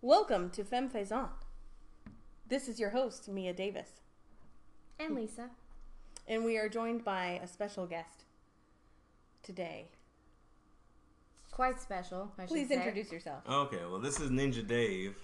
[0.00, 1.28] Welcome to Femme Faisant.
[2.46, 3.88] This is your host, Mia Davis,
[4.98, 5.50] And Lisa.
[6.26, 8.24] and we are joined by a special guest
[9.42, 9.88] today.
[11.50, 12.76] Quite special, I should Please say.
[12.76, 13.42] introduce yourself.
[13.48, 15.16] Okay, well, this is Ninja Dave.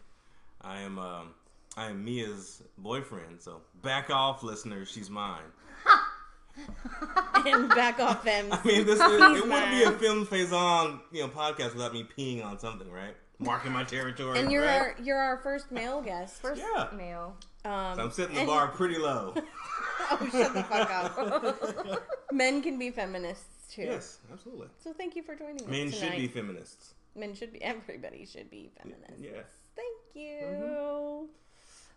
[0.61, 1.35] I am um,
[1.77, 3.41] I am Mia's boyfriend.
[3.41, 4.91] So back off, listeners.
[4.91, 5.43] She's mine.
[7.47, 8.53] and back off Femmes.
[8.53, 9.99] I mean, this is, it wouldn't be a mine.
[9.99, 13.15] Femme Faisant you know podcast without me peeing on something, right?
[13.39, 14.39] Marking my territory.
[14.39, 14.81] And you're right?
[14.81, 16.41] our you're our first male guest.
[16.41, 16.89] First Yeah.
[16.97, 17.37] male.
[17.65, 19.35] Um, So I'm setting the and- bar pretty low.
[20.11, 22.03] Oh, shut the fuck up.
[22.33, 23.83] Men can be feminists too.
[23.83, 24.67] yes, absolutely.
[24.83, 26.93] So thank you for joining us Men should be feminists.
[27.17, 27.63] Men should be.
[27.63, 29.19] Everybody should be feminists.
[29.19, 29.41] Yeah.
[29.75, 31.29] Thank you.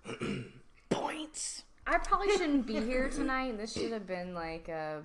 [0.90, 1.63] Points.
[1.85, 3.58] I probably shouldn't be here tonight.
[3.58, 5.02] This should have been like a.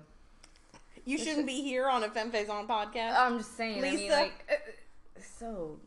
[1.04, 3.16] You shouldn't be here on a Femme Faisant podcast.
[3.18, 3.78] I'm just saying.
[3.78, 4.12] I mean, Lisa?
[4.14, 5.78] like, uh, so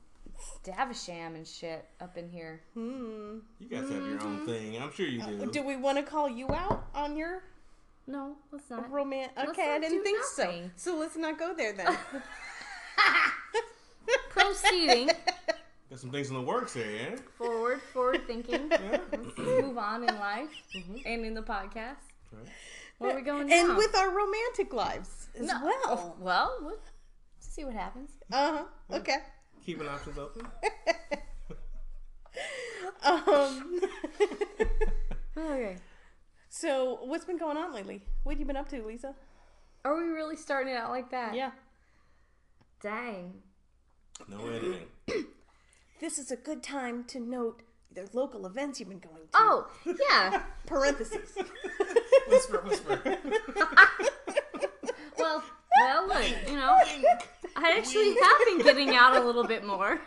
[0.63, 2.61] Davisham and shit up in here.
[2.73, 3.37] hmm.
[3.59, 4.81] You guys have your own thing.
[4.81, 5.51] I'm sure you do.
[5.51, 7.43] Do we want to call you out on your
[8.07, 8.91] No, let's not.
[8.91, 9.31] romantic?
[9.37, 10.71] Let's Okay, I didn't think nothing.
[10.75, 10.91] so.
[10.93, 11.95] So let's not go there then.
[14.29, 15.07] Proceeding
[15.89, 17.15] Got some things in the works here, yeah.
[17.37, 18.67] forward, forward thinking.
[18.71, 18.99] Yeah.
[19.11, 20.49] Let's move on in life
[21.05, 21.97] and in the podcast.
[22.31, 22.47] Right.
[22.97, 23.69] Where are we going now?
[23.69, 26.15] and with our romantic lives as No, well.
[26.19, 26.79] well, we'll
[27.39, 28.09] see what happens.
[28.31, 28.57] Uh
[28.89, 28.95] huh.
[28.97, 29.17] Okay.
[29.65, 30.47] Keeping options open.
[33.03, 33.79] Um.
[35.37, 35.77] Okay.
[36.49, 38.01] so what's been going on lately?
[38.23, 39.13] What have you been up to, Lisa?
[39.83, 41.35] Are we really starting it out like that?
[41.35, 41.51] Yeah.
[42.81, 43.33] Dang.
[44.27, 44.87] No editing.
[46.01, 47.61] This is a good time to note
[47.93, 49.29] the local events you've been going to.
[49.33, 49.67] Oh,
[50.09, 50.43] yeah.
[50.65, 51.37] Parentheses.
[52.27, 53.17] Whisper, whisper.
[55.17, 55.41] Well,
[55.79, 56.77] well, look, you know,
[57.55, 59.99] I actually have been getting out a little bit more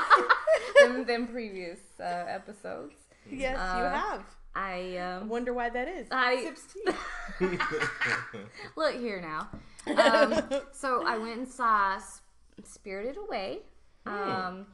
[0.80, 2.94] than, than previous uh, episodes.
[3.30, 4.22] yes, you Uh, have.
[4.54, 6.08] I um, Wonder why that is.
[6.10, 6.50] I
[8.76, 9.48] look here now.
[10.02, 11.98] Um, so I went and saw
[12.64, 13.58] Spirited Away.
[14.06, 14.66] Um,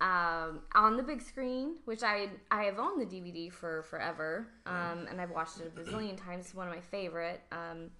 [0.00, 5.06] um, on the big screen, which I I have owned the DVD for forever, um,
[5.10, 6.46] and I've watched it a bazillion times.
[6.46, 7.40] It's one of my favorite.
[7.52, 7.90] Um,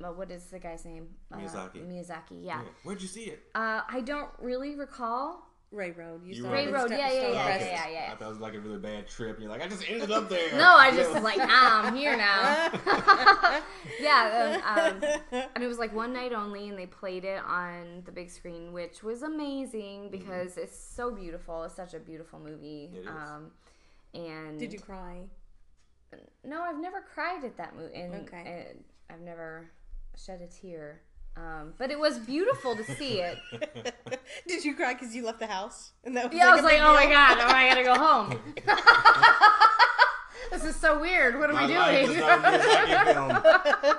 [0.00, 1.08] well, what is the guy's name?
[1.32, 1.86] Uh, Miyazaki.
[1.86, 2.60] Miyazaki, yeah.
[2.84, 3.42] Where'd you see it?
[3.54, 5.42] Uh, I don't really recall.
[5.72, 6.22] Rea Road.
[6.24, 7.66] You You saw were- it Rea Road, Sto- yeah, yeah, Stone yeah, Crest.
[7.66, 8.12] yeah, yeah.
[8.12, 9.40] I thought it was like a really bad trip.
[9.40, 10.52] You're like, I just ended up there.
[10.56, 12.70] No, I just was like, ah, I'm here now.
[14.00, 18.02] yeah, um, um, and it was like one night only, and they played it on
[18.04, 21.64] the big screen, which was amazing because it's so beautiful.
[21.64, 22.90] It's such a beautiful movie.
[22.94, 23.06] It is.
[23.08, 23.50] Um,
[24.14, 25.22] and Did you cry?
[26.44, 27.92] No, I've never cried at that movie,
[28.22, 28.66] Okay.
[28.70, 29.68] and I've never
[30.16, 31.02] shed a tear.
[31.36, 33.36] Um, but it was beautiful to see it.
[34.48, 35.92] Did you cry because you left the house?
[36.04, 38.54] And that was Yeah, I was like, oh my god, oh, I gotta go home.
[40.50, 41.38] this is so weird.
[41.38, 42.16] What am I My life doing?
[42.18, 43.96] is not a Miyazaki film.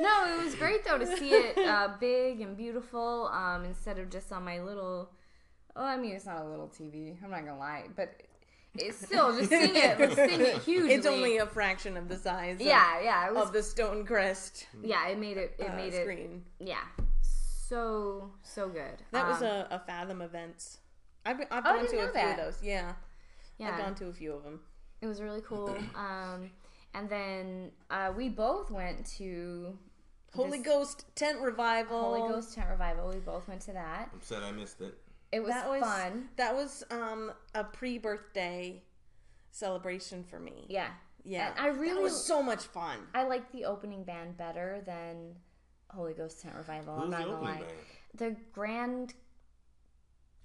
[0.00, 4.10] No, it was great though to see it uh, big and beautiful um, instead of
[4.10, 5.10] just on my little.
[5.74, 7.16] Well, I mean, it's not a little TV.
[7.22, 8.22] I'm not gonna lie, but
[8.78, 10.94] it's still just seeing it, seeing it hugely.
[10.94, 12.56] It's only a fraction of the size.
[12.56, 13.26] of- yeah, yeah.
[13.28, 15.08] It was Of the Stone Crest yeah.
[15.08, 15.54] It made it.
[15.58, 16.02] It uh, made it.
[16.02, 16.42] screen.
[16.58, 16.82] Yeah,
[17.68, 19.02] so so good.
[19.12, 20.78] That was Um, a, a Fathom events.
[21.24, 22.38] I've, been, I've Oh, I gone to didn't a know few that.
[22.38, 22.62] of those.
[22.62, 22.92] Yeah,
[23.58, 24.60] yeah, I've gone to a few of them.
[25.00, 25.76] It was really cool.
[25.94, 26.50] Um,
[26.94, 29.76] and then uh, we both went to
[30.34, 32.00] Holy Ghost Tent Revival.
[32.00, 33.08] Holy Ghost Tent Revival.
[33.10, 34.08] We both went to that.
[34.14, 34.96] I'm sad I missed it.
[35.36, 36.28] It was, That was fun.
[36.36, 38.82] That was um a pre-birthday
[39.50, 40.66] celebration for me.
[40.68, 40.88] Yeah.
[41.24, 42.98] Yeah, And I really that was so much fun.
[43.12, 45.34] I like the opening band better than
[45.90, 46.94] Holy Ghost Tent Revival.
[46.94, 47.60] I'm Who's not the gonna opening lie.
[47.62, 47.72] band?
[48.14, 49.14] The Grand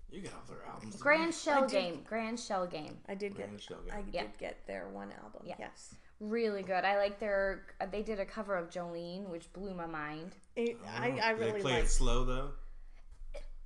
[0.09, 0.95] You got all their albums.
[0.97, 2.03] Grand Shell did- Game.
[2.03, 2.97] Grand Shell Game.
[3.07, 3.93] I did get Grand Shell Game.
[3.93, 4.21] I Yeah.
[4.23, 5.43] did get their one album.
[5.45, 5.55] Yeah.
[5.59, 6.83] Yes, Really good.
[6.85, 7.65] I like their.
[7.79, 10.35] uh, They did a cover of Jolene, which blew my mind.
[10.55, 12.51] It, I I Oh, They really play it slow though.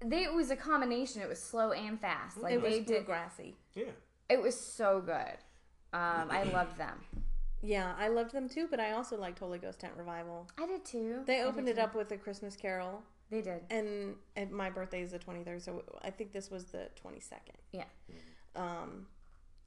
[0.09, 1.21] They it was a combination.
[1.21, 2.37] It was slow and fast.
[2.37, 3.05] Like It was they did.
[3.05, 3.55] grassy.
[3.73, 3.85] Yeah.
[4.29, 5.37] It was so good.
[5.93, 6.99] Um, I loved them.
[7.61, 10.47] Yeah, I loved them too, but I also liked Holy Ghost Tent Revival.
[10.57, 11.21] I did too.
[11.25, 11.81] They opened it too.
[11.81, 13.01] up with a Christmas Carol,
[13.31, 13.61] They did.
[13.71, 17.55] and, and my birthday is the 23rd, so I think this was the 22nd.
[17.71, 17.85] Yeah.
[18.55, 19.07] Um,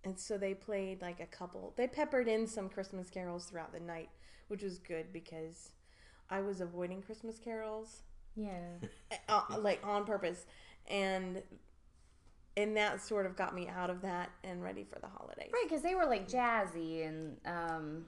[0.04, 1.72] and so they played like a couple.
[1.76, 4.10] They peppered in some Christmas carols throughout the night,
[4.48, 5.72] which was good because
[6.30, 8.02] I was avoiding Christmas carols,
[8.38, 8.88] Yeah.
[9.28, 10.46] uh, like on purpose,
[10.88, 11.42] and
[12.56, 15.50] and that sort of got me out of that and ready for the holidays.
[15.52, 18.04] Right, because they were like jazzy and um,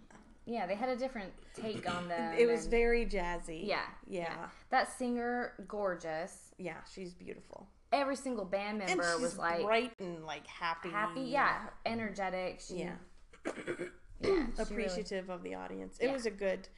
[0.46, 2.34] yeah, they had a different take on them.
[2.38, 3.66] It was and- very jazzy.
[3.66, 6.52] yeah, yeah, That singer, gorgeous.
[6.58, 6.78] yeah.
[6.92, 7.68] She's beautiful.
[7.92, 10.90] every single band And member was like bright and like happy.
[10.90, 12.60] happy, yeah, energetic.
[12.66, 12.94] She, Yeah.
[13.46, 13.52] yeah,
[14.20, 15.96] she really- Appreciative of the audience.
[16.00, 16.12] It Yeah.
[16.12, 16.68] was a good.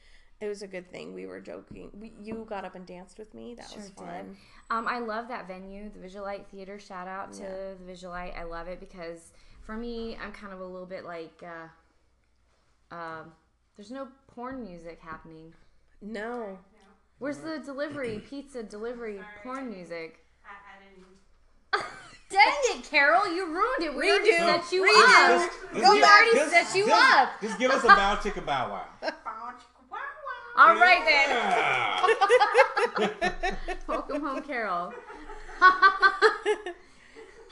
[0.43, 1.13] It was a good thing.
[1.13, 1.89] We were joking.
[1.97, 3.55] We, you got up and danced with me.
[3.55, 4.07] That was fun.
[4.07, 4.35] did.
[4.69, 6.77] Um, I love that venue, the Visualite Theater.
[6.79, 7.49] Shout out to Yeah.
[7.85, 8.37] the Visualite.
[8.37, 9.31] I love it because
[9.61, 13.31] for me, I'm kind of a little bit like, uh, um,
[13.77, 15.53] there's no porn music happening.
[16.01, 16.59] No.
[17.19, 20.19] Where's the delivery, pizza delivery, porn music?
[20.45, 21.87] I, I didn't.
[22.29, 23.95] Dang it, Carol, you ruined it.
[23.95, 25.05] We already set you Redo.
[25.05, 25.39] up.
[25.39, 27.29] Just- We just- already just- set you just- up.
[27.41, 28.85] Just give us a bow chicka bow wow.
[29.01, 30.41] Bow, chicka, wow, wow.
[30.55, 31.03] All right
[32.97, 33.57] then.
[33.87, 34.93] Welcome home, Carol.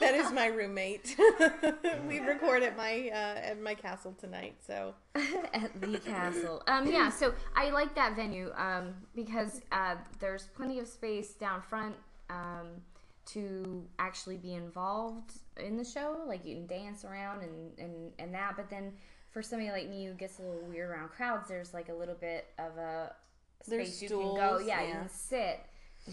[0.02, 1.16] That is my roommate.
[2.08, 4.56] we record at my uh, at my castle tonight.
[4.66, 6.64] So at the castle.
[6.66, 11.62] Um, yeah, so I like that venue um, because uh, there's plenty of space down
[11.62, 11.94] front
[12.32, 12.82] um,
[13.28, 16.24] to actually be involved in the show.
[16.28, 18.54] Like you can dance around and, and, and that.
[18.56, 18.94] But then
[19.32, 22.16] for somebody like me who gets a little weird around crowds, there's like a little
[22.16, 23.14] bit of a
[23.68, 24.36] There's space you can go.
[24.58, 25.60] stools, Yeah, you can sit,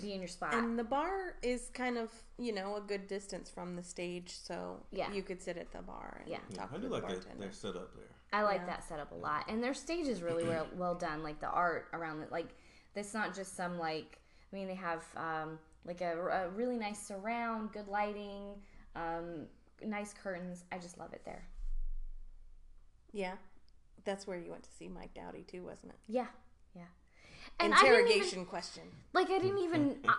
[0.00, 0.54] be in your spot.
[0.54, 4.82] and the bar is kind of you know a good distance from the stage, so
[4.92, 5.12] Yeah.
[5.12, 6.18] you could sit at the bar.
[6.22, 6.38] And Yeah.
[6.50, 7.40] Yeah, talk I do the like their, bartender.
[7.40, 8.04] their setup there.
[8.32, 8.66] I like Yeah.
[8.66, 11.22] that setup a lot, and their stage is really well, well done.
[11.22, 12.48] Like the art around it, like
[12.94, 14.18] it's not just some like.
[14.52, 18.54] I mean, they have um, like a, a really nice surround, good lighting,
[18.96, 19.46] um,
[19.84, 20.64] nice curtains.
[20.72, 21.46] I just love it there.
[23.12, 23.34] Yeah,
[24.04, 25.98] that's where you went to see Mike Doughty too, wasn't it?
[26.06, 26.26] Yeah,
[26.74, 26.82] yeah.
[27.60, 28.82] And I didn't even, Interrogation question.
[29.12, 30.12] like I didn't even uh,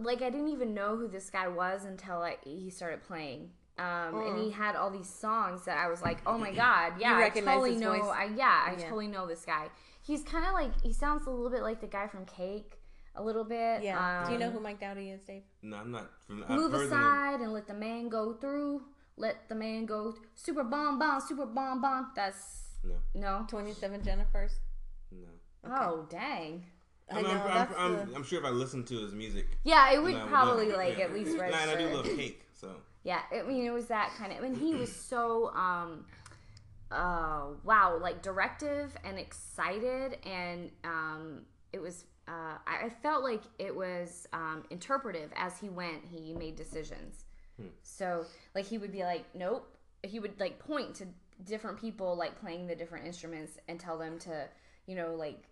[0.00, 3.50] like I didn't even know who this guy was until like he started playing.
[3.78, 7.16] Um, and he had all these songs that I was like, oh my god, yeah,
[7.16, 7.92] I totally his know.
[7.92, 8.10] voice?
[8.14, 8.84] I yeah, I Yeah.
[8.84, 9.68] totally know this guy.
[10.02, 12.78] He's kind of like he sounds a little bit like the guy from Cake,
[13.14, 13.82] a little bit.
[13.82, 14.24] Yeah.
[14.26, 15.42] Do you know Um, who Mike Doughty is, Dave?
[15.62, 16.10] No, I'm not.
[16.26, 17.02] From, I've Move heard the name.
[17.02, 18.82] aside and let the man go through.
[19.22, 20.14] Let the man go.
[20.34, 22.06] super bon bon, super bon bon.
[22.16, 22.40] That's
[22.82, 23.44] No, no.
[23.48, 24.54] Twenty Seven Jennifers.
[25.12, 25.28] no.
[25.64, 26.66] Oh dang.
[27.10, 28.00] I I'm, know I'm, that's I'm, the.
[28.02, 30.68] I'm, I'm sure if I listened to his music, Yeah, it would and I probably
[30.70, 31.04] love- like yeah.
[31.04, 31.62] at least Nah, register.
[31.62, 32.68] And I do love cake, so
[33.04, 36.04] Yeah, I mean it was that kind of, I and he was so um,
[36.90, 41.42] uh, wow, like directive and excited, and um,
[41.72, 42.04] it was.
[42.28, 46.02] Uh, I I felt like it was um, interpretive as he went.
[46.10, 47.24] He made decisions.
[47.82, 49.68] So like he would be like, nope.
[50.02, 51.06] He would like point to
[51.44, 54.48] different people like playing the different instruments and tell them to,
[54.86, 55.42] you know, like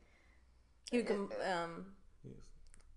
[0.91, 1.29] You uh, can.
[1.45, 1.87] Uh, um,
[2.25, 2.35] yes.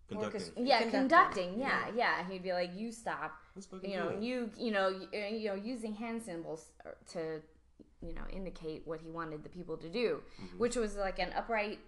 [0.10, 0.68] conducting.
[0.68, 1.00] Yeah, Conducting.
[1.00, 1.60] conducting.
[1.60, 2.28] Yeah, yeah.
[2.30, 3.34] He'd be like, you stop.
[3.84, 4.22] You know cool.
[4.24, 6.72] you you know you, uh, you know using hand symbols
[7.12, 7.40] to
[8.02, 10.22] you know indicate what he wanted the people to do
[10.58, 11.80] which was like an upright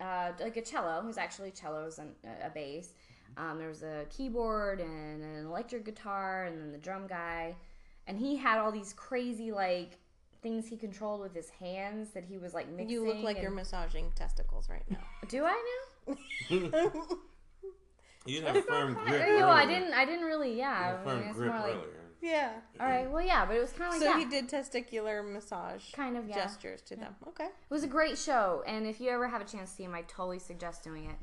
[0.00, 2.10] uh, like a cello it was actually cellos and
[2.42, 2.94] a bass
[3.36, 7.54] um, there was a keyboard and an electric guitar and then the drum guy
[8.06, 9.98] and he had all these crazy like
[10.42, 13.50] things he controlled with his hands that he was like mixing you look like you're
[13.50, 14.98] massaging testicles right now.
[15.28, 16.16] do I now?
[18.26, 19.06] You didn't have a firm grip.
[19.38, 19.80] No, I earlier.
[19.80, 19.92] didn't.
[19.94, 20.52] I didn't really.
[20.52, 21.70] You Yeah, had a I firm mean, grip more like.
[21.76, 22.00] earlier.
[22.22, 22.52] yeah.
[22.80, 23.10] All right.
[23.10, 24.18] Well, yeah, but it was kind of like So that.
[24.18, 26.34] he did testicular massage Kind of, yeah.
[26.36, 27.14] gestures to them.
[27.28, 27.44] Okay.
[27.44, 29.94] It was a great show, and if you ever have a chance to see him,
[29.94, 31.16] I totally suggest doing it.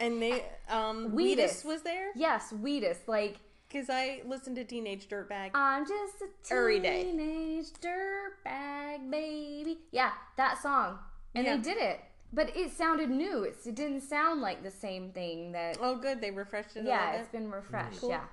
[0.00, 1.62] And they um Wheatus.
[1.62, 2.98] Wheatus was there Yes, Wheatus.
[3.06, 3.36] Like,
[3.68, 5.50] because I listened to Teenage Dirtbag.
[5.54, 7.04] I'm just a Every day.
[7.04, 9.78] teenage dirtbag baby.
[9.90, 10.98] Yeah, that song.
[11.34, 11.56] And Yeah.
[11.56, 12.00] they did it.
[12.32, 13.42] But it sounded new.
[13.44, 15.78] It's, it didn't sound like the same thing that.
[15.80, 16.20] oh, good.
[16.20, 16.80] They refreshed it.
[16.84, 17.40] a yeah, little it's bit.
[17.40, 18.00] been refreshed.
[18.00, 18.10] Cool.
[18.10, 18.24] Yeah.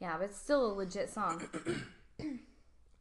[0.00, 1.42] Yeah, but it's still a legit song.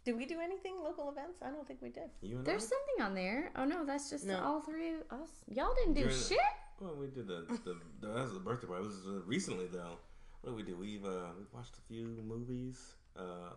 [0.06, 1.40] Did we do anything local events?
[1.42, 2.10] I don't think we did.
[2.22, 2.68] You and There's I?
[2.68, 3.52] something on there.
[3.58, 4.42] Oh, no, that's just No.
[4.42, 5.30] all three of us.
[5.54, 6.40] Y'all didn't do During the- shit.
[6.80, 8.84] Well, we did the the, the that was the birthday party.
[8.84, 9.98] It was uh, recently though.
[10.42, 10.78] What did we do?
[10.78, 12.94] We've uh we watched a few movies.
[13.18, 13.52] Uh,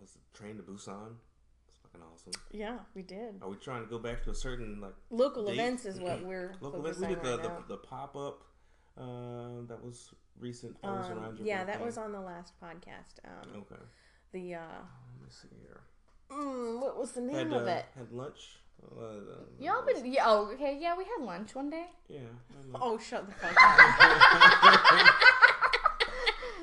[0.00, 1.14] was it Train to Busan?
[1.68, 2.32] It's fucking awesome.
[2.50, 3.40] Yeah, we did.
[3.42, 5.54] Are we trying to go back to a certain like Local Date.
[5.54, 6.98] events is what we're local events?
[7.00, 7.64] We did the right the, now.
[7.68, 8.42] the pop up.
[8.98, 10.80] Uh, that was recent.
[10.82, 13.24] That was Um, yeah, that was on the last podcast.
[13.24, 13.82] Um, Okay.
[14.32, 15.80] the uh, Let me see here.
[16.30, 17.84] mm, what was the name Had of uh, it?
[17.96, 18.58] had lunch.
[19.60, 20.04] Y'all been.
[20.12, 20.76] Yeah, oh, okay.
[20.80, 21.86] Yeah, we had lunch one day.
[22.08, 22.20] Yeah.
[22.74, 25.14] Oh, shut the fuck up!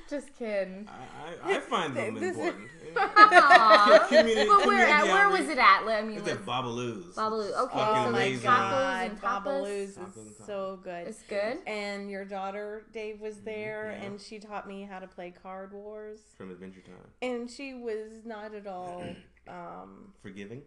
[0.10, 0.90] Just kidding.
[0.90, 2.70] I, I, I find them This is- important.
[2.98, 4.06] Aw.
[4.10, 5.52] Community- but where at, where was outreach.
[5.52, 5.86] it at?
[5.86, 6.16] Let me.
[6.16, 7.16] It's Let's, at Babalu's.
[7.16, 7.52] Babalu.
[7.60, 7.78] Okay.
[7.78, 8.44] Fucking oh my amazing.
[8.44, 9.44] god, Tacos and tapas.
[9.44, 10.46] Babalu's Tacos and is tapas.
[10.48, 11.08] so good.
[11.08, 11.58] it's good.
[11.68, 14.06] and your daughter Dave was there, yeah.
[14.08, 16.96] and she taught me how to play Card Wars, From Adventure Time.
[17.22, 19.04] and she was not at all.
[19.48, 20.62] Um, Forgiving.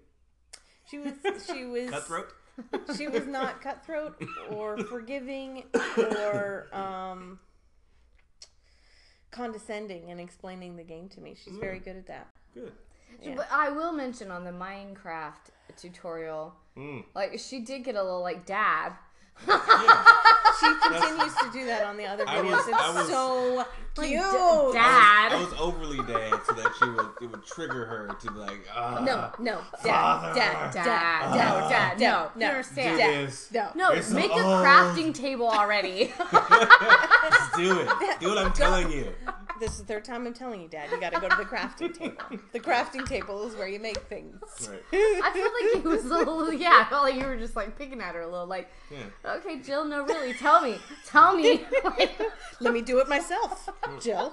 [0.91, 1.13] She was
[1.47, 2.33] she was Cutthroat.
[2.97, 5.65] she was not cutthroat or forgiving
[5.97, 7.39] or um
[9.31, 11.35] condescending and explaining the game to me.
[11.43, 12.29] She's very good at that.
[12.55, 12.73] Good.
[13.23, 13.35] Yeah.
[13.37, 17.05] But I will mention on the Minecraft tutorial, Mm.
[17.15, 18.47] like she did get a little like
[19.47, 19.61] dab.
[20.61, 22.51] She continues to do that on the other I videos.
[22.53, 23.67] was- it's was- so Like,
[24.09, 24.21] cute.
[24.23, 25.41] d- I dad.
[25.41, 29.01] was overly dad so that she would it would trigger her to be like, ah,
[29.05, 30.35] no, no, Father.
[30.39, 31.31] dad, dad, Dad, dad,
[31.63, 32.99] no, dad, no, no, you no, understand?
[32.99, 33.73] Dad.
[33.75, 36.13] No, No, You're so make a crafting table already.
[36.17, 37.89] Just do it.
[38.21, 39.13] Do what I'm telling you.
[39.63, 40.91] This is the third time I'm telling you, Dad.
[40.91, 42.17] You got to go to the crafting table.
[42.51, 44.41] The crafting table is where you make things.
[44.69, 44.83] Right.
[44.93, 47.79] I feel like it was a little, yeah, I felt like you were just like
[47.79, 49.05] picking at her a little, like, Yeah.
[49.37, 51.65] okay, Jill, no, really, tell me, tell me.
[51.85, 52.21] Like,
[52.61, 53.69] Let me do it myself,
[54.01, 54.33] Jill.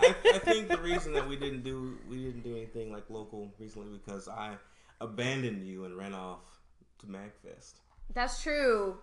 [0.00, 3.52] I, I think the reason that we didn't do we didn't do anything like local
[3.60, 4.56] recently because I
[5.00, 6.40] abandoned you and ran off
[6.98, 7.74] to Magfest.
[8.14, 8.96] That's true.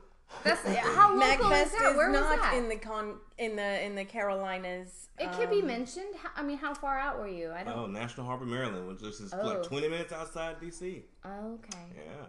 [0.43, 0.61] That's
[0.95, 1.91] how local is Magfest that?
[1.91, 2.53] is Where was not that?
[2.55, 5.09] in the con in the in the Carolinas.
[5.19, 6.15] it could be um, mentioned.
[6.21, 7.51] How, I mean, how far out were you?
[7.51, 7.73] I don't.
[7.77, 9.45] Oh, National Harbor, Maryland, which is Oh.
[9.45, 10.81] like 20 minutes outside DC.
[11.25, 11.85] Okay.
[11.95, 12.25] Yeah.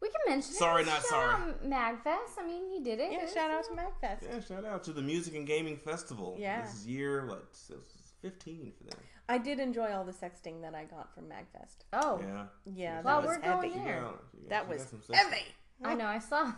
[0.00, 0.56] We can mention it.
[0.58, 1.34] Sorry, Shout not sorry.
[1.52, 2.38] out Magfest.
[2.38, 3.10] I mean, you did it.
[3.12, 4.22] Yeah, It's- shout out to Magfest.
[4.22, 6.36] Yeah, shout out to the Music and Gaming Festival.
[6.38, 6.62] Yeah.
[6.62, 9.00] This is year, what, this is 15 for them.
[9.28, 11.84] I did enjoy all the sexting that I got from Magfest.
[11.94, 12.44] Oh, Yeah.
[12.66, 13.84] Yeah, Well, that was we're going heavy.
[13.84, 14.02] there.
[14.02, 15.42] Yeah, she got- That she was got some sex- heavy.
[15.84, 16.06] I know.
[16.06, 16.52] I saw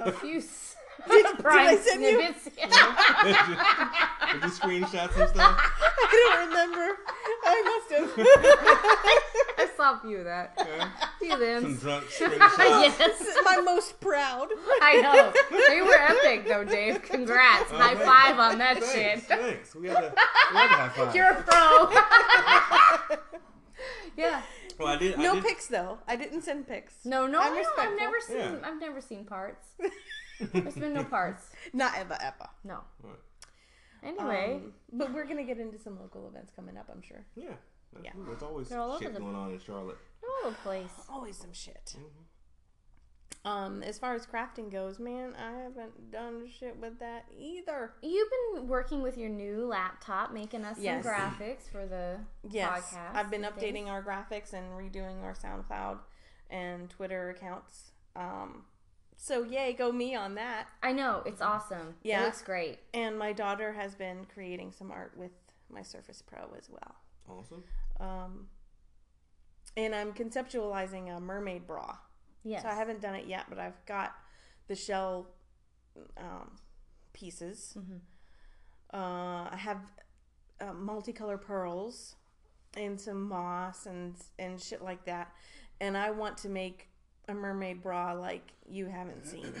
[0.00, 0.76] a few s-
[1.08, 2.10] Did, did I Brian send you?
[2.10, 2.44] snippets.
[2.54, 5.36] Did you screenshot some stuff?
[5.36, 6.96] I don't remember.
[7.44, 8.12] I must have.
[9.58, 10.54] I saw a few of that.
[10.58, 10.88] Yeah.
[10.88, 11.76] A few Some them.
[11.76, 12.58] drunk screenshots.
[12.98, 14.48] yes, My most proud.
[14.80, 15.32] I know.
[15.68, 17.02] They were epic, though, Dave.
[17.02, 17.70] Congrats.
[17.72, 18.04] Oh, High thanks.
[18.04, 19.22] five on that Thanks, shit.
[19.24, 19.74] thanks.
[19.74, 20.14] We had a,
[20.52, 21.14] we had to high five.
[21.14, 23.18] You're a pro.
[24.16, 24.42] yeah.
[24.78, 25.18] well, I did.
[25.18, 25.98] I No did, pics though.
[26.06, 26.94] I didn't send pics.
[27.04, 27.62] No, no, I'm no.
[27.78, 28.36] I've never seen.
[28.38, 28.56] Yeah.
[28.64, 29.66] I've never seen parts.
[30.52, 31.50] There's been no parts.
[31.72, 32.48] Not ever, ever.
[32.64, 32.80] No.
[33.02, 33.14] Right.
[34.02, 36.88] Anyway, Um, but we're gonna get into some local events coming up.
[36.92, 37.24] I'm sure.
[37.36, 37.54] Yeah.
[37.92, 38.10] That's Yeah.
[38.12, 38.24] cool.
[38.24, 39.98] There's always They're all over shit the- going on in Charlotte.
[40.42, 40.90] no place.
[41.08, 41.94] Always some shit.
[41.96, 42.22] Mm-hmm.
[43.44, 47.92] Um, as far as crafting goes, man, I haven't done shit with that either.
[48.02, 51.04] You've been working with your new laptop, making us Yes.
[51.04, 53.14] some graphics for the Yes, podcast.
[53.14, 53.90] I've been updating things.
[53.90, 55.98] our graphics and redoing our SoundCloud
[56.48, 57.90] and Twitter accounts.
[58.16, 58.64] Um,
[59.16, 60.68] so yay, go me on that.
[60.82, 61.96] I know it's awesome.
[62.02, 62.22] Yeah.
[62.22, 62.78] it looks great.
[62.94, 65.32] And my daughter has been creating some art with
[65.68, 66.94] my Surface Pro as well.
[67.28, 67.64] Awesome.
[68.00, 68.48] Um,
[69.76, 71.96] and I'm conceptualizing a mermaid bra.
[72.44, 72.62] Yes.
[72.62, 74.14] So I haven't done it yet, but I've got
[74.68, 75.28] the shell
[76.18, 76.52] um,
[77.12, 77.76] pieces.
[77.78, 77.96] Mm-hmm.
[78.96, 79.78] Uh, I have
[80.60, 82.16] uh, multicolor pearls
[82.76, 85.32] and some moss and and shit like that.
[85.80, 86.88] And I want to make
[87.28, 89.52] a mermaid bra like you haven't seen.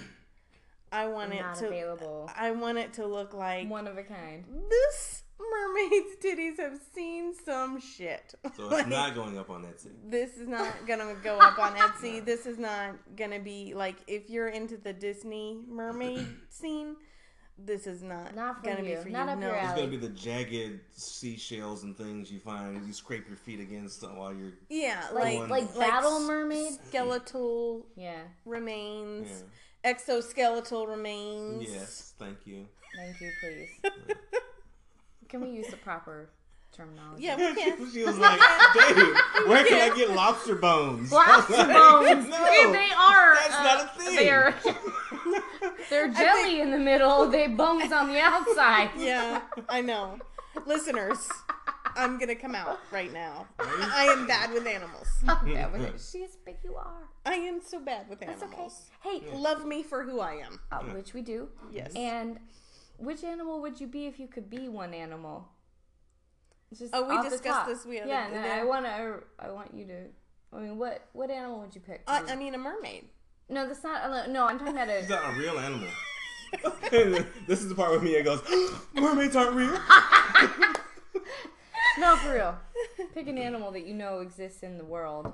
[0.92, 1.66] I want it Not to.
[1.66, 2.30] available.
[2.36, 4.44] I want it to look like One of a kind.
[4.70, 8.34] this mermaid's titties have seen some shit.
[8.56, 9.90] So Like, it's not going up on Etsy.
[10.08, 12.24] this is not gonna go up on Etsy.
[12.24, 16.96] This is not gonna be like if you're into the Disney mermaid scene.
[17.56, 18.96] This is not, Not gonna you.
[18.96, 19.32] be for Not you.
[19.34, 19.46] up no.
[19.46, 23.60] your It's gonna be the jagged seashells and things you find you scrape your feet
[23.60, 26.72] against while you're Yeah, Like like like, battle s- mermaid.
[26.88, 28.22] skeletal Yeah.
[28.44, 29.44] remains,
[29.84, 31.70] exoskeletal remains.
[31.70, 32.66] Yes, thank you.
[32.96, 33.92] Thank you, please.
[35.34, 36.30] Can we use the proper
[36.70, 37.24] terminology?
[37.24, 37.90] Yeah, we can.
[37.90, 38.38] she was like,
[38.72, 38.96] Dave,
[39.48, 41.10] where can I get lobster bones?
[41.10, 42.28] Lobster like, bones.
[42.28, 43.34] No, they are.
[43.34, 44.14] that's uh, not a thing.
[44.14, 44.54] They're
[45.90, 47.28] they're jelly in the middle.
[47.28, 48.90] They bones on the outside.
[48.96, 50.20] Yeah, I know.
[50.66, 51.28] Listeners,
[51.96, 53.48] I'm gonna come out right now.
[53.58, 55.08] I am bad with animals.
[55.44, 57.08] Yeah, but she as big you are.
[57.26, 58.40] I am so bad with animals.
[58.40, 58.62] That's okay.
[58.62, 59.32] animals.
[59.32, 60.60] Hey, Love me for who I am.
[60.70, 61.48] uh, which we do.
[61.72, 61.92] Yes.
[61.96, 62.38] And
[62.98, 65.48] which animal would you be if you could be one animal?
[66.76, 69.22] Just Oh, we discussed this the other- Yeah, and the- I want to.
[69.38, 70.06] I want you to.
[70.52, 72.04] I mean, what what animal would you pick?
[72.06, 73.08] to I, mean, a mermaid.
[73.48, 74.02] no, that's not.
[74.10, 75.10] uh, No, I'm talking about It's a.
[75.12, 75.88] not a real animal.
[77.48, 78.40] this is the part where Mia goes,
[78.94, 79.78] mermaids aren't real.
[81.96, 82.58] No, for real.
[83.14, 85.32] Pick an animal that you know exists in the world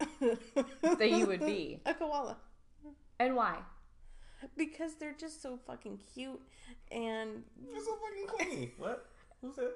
[0.20, 2.36] that you would be, A koala.
[3.20, 3.58] and why.
[4.56, 6.40] Because they're just so fucking cute
[6.90, 8.74] and You're so fucking clingy.
[8.78, 9.06] What?
[9.40, 9.68] Who said?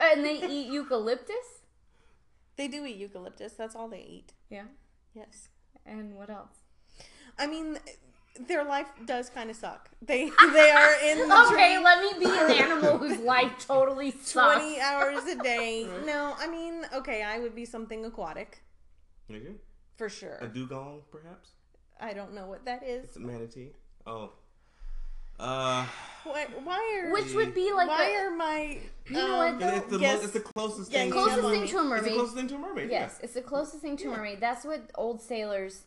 [0.00, 1.62] And they eat eucalyptus.
[2.56, 3.52] they do eat eucalyptus.
[3.54, 4.32] That's all they eat.
[4.50, 4.64] Yeah.
[5.14, 5.48] Yes.
[5.84, 6.54] And what else?
[7.38, 7.78] I mean,
[8.46, 9.90] their life does kind of suck.
[10.00, 14.10] They they are in the Okay, tree let me be an animal whose life totally
[14.22, 14.60] sucks.
[14.62, 15.86] 20 hours a day.
[16.06, 18.62] No, I mean, okay, I would be something aquatic
[19.30, 19.54] Nigga?
[19.96, 20.38] for sure.
[20.40, 21.50] A dugong, perhaps?
[22.00, 23.04] I don't know what that is.
[23.04, 23.72] It's a manatee.
[24.08, 24.30] Oh.
[25.38, 25.86] Uh,
[26.24, 29.58] Why, why are Which would be like why a, are my You know what, um,
[29.60, 29.68] though?
[29.68, 31.10] it's, the, yes, mo- it's the closest Yeah, thing.
[31.12, 31.70] closest to a thing mermaid.
[31.70, 32.90] to a It's the closest thing to a mermaid.
[32.90, 34.40] yes, it's the closest thing to a mermaid.
[34.40, 35.82] That's what old sailors,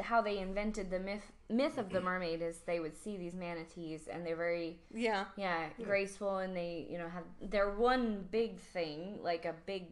[0.00, 4.08] how they invented the myth myth of the mermaid is they would see these manatees
[4.08, 9.20] and they're very yeah yeah graceful and they you know have they're one big thing
[9.22, 9.84] like a big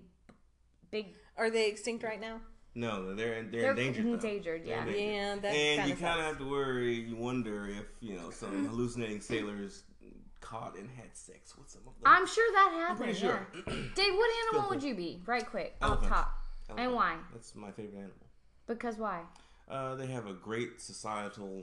[0.90, 2.40] big are they extinct right now?
[2.74, 4.04] No, they're they're, They're endangered.
[4.04, 4.12] though.
[4.14, 4.80] endangered, They're yeah.
[4.86, 5.00] endangered.
[5.00, 6.94] Yeah, that and you kind of have to worry.
[6.94, 9.84] You wonder if you know some hallucinating sailors
[10.40, 12.02] caught and had sex with some of them.
[12.04, 12.98] I'm sure that happened.
[12.98, 13.46] pretty sure.
[13.54, 13.74] Yeah.
[13.94, 15.22] Dave, what animal would you be?
[15.24, 16.08] Right quick, off Elephants.
[16.10, 16.34] top.
[16.76, 17.16] And why?
[17.32, 18.14] That's my favorite animal.
[18.66, 19.22] Because why?
[19.70, 21.62] Uh, they have a great societal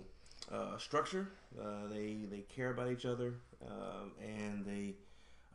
[0.51, 1.27] uh, structure.
[1.61, 3.33] Uh, they they care about each other,
[3.67, 4.95] um, and they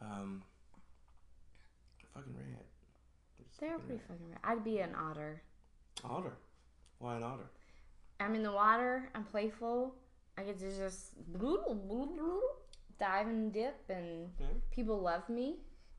[0.02, 0.42] um,
[2.14, 2.64] fucking rad.
[3.56, 4.38] Just They're fucking pretty fucking rad.
[4.44, 5.42] I'd be an otter.
[6.04, 6.32] Otter.
[6.98, 7.46] Why an otter?
[8.20, 9.08] I'm in the water.
[9.14, 9.94] I'm playful.
[10.38, 11.12] I get to just
[12.98, 14.46] dive and dip, and Yeah.
[14.70, 15.56] people love me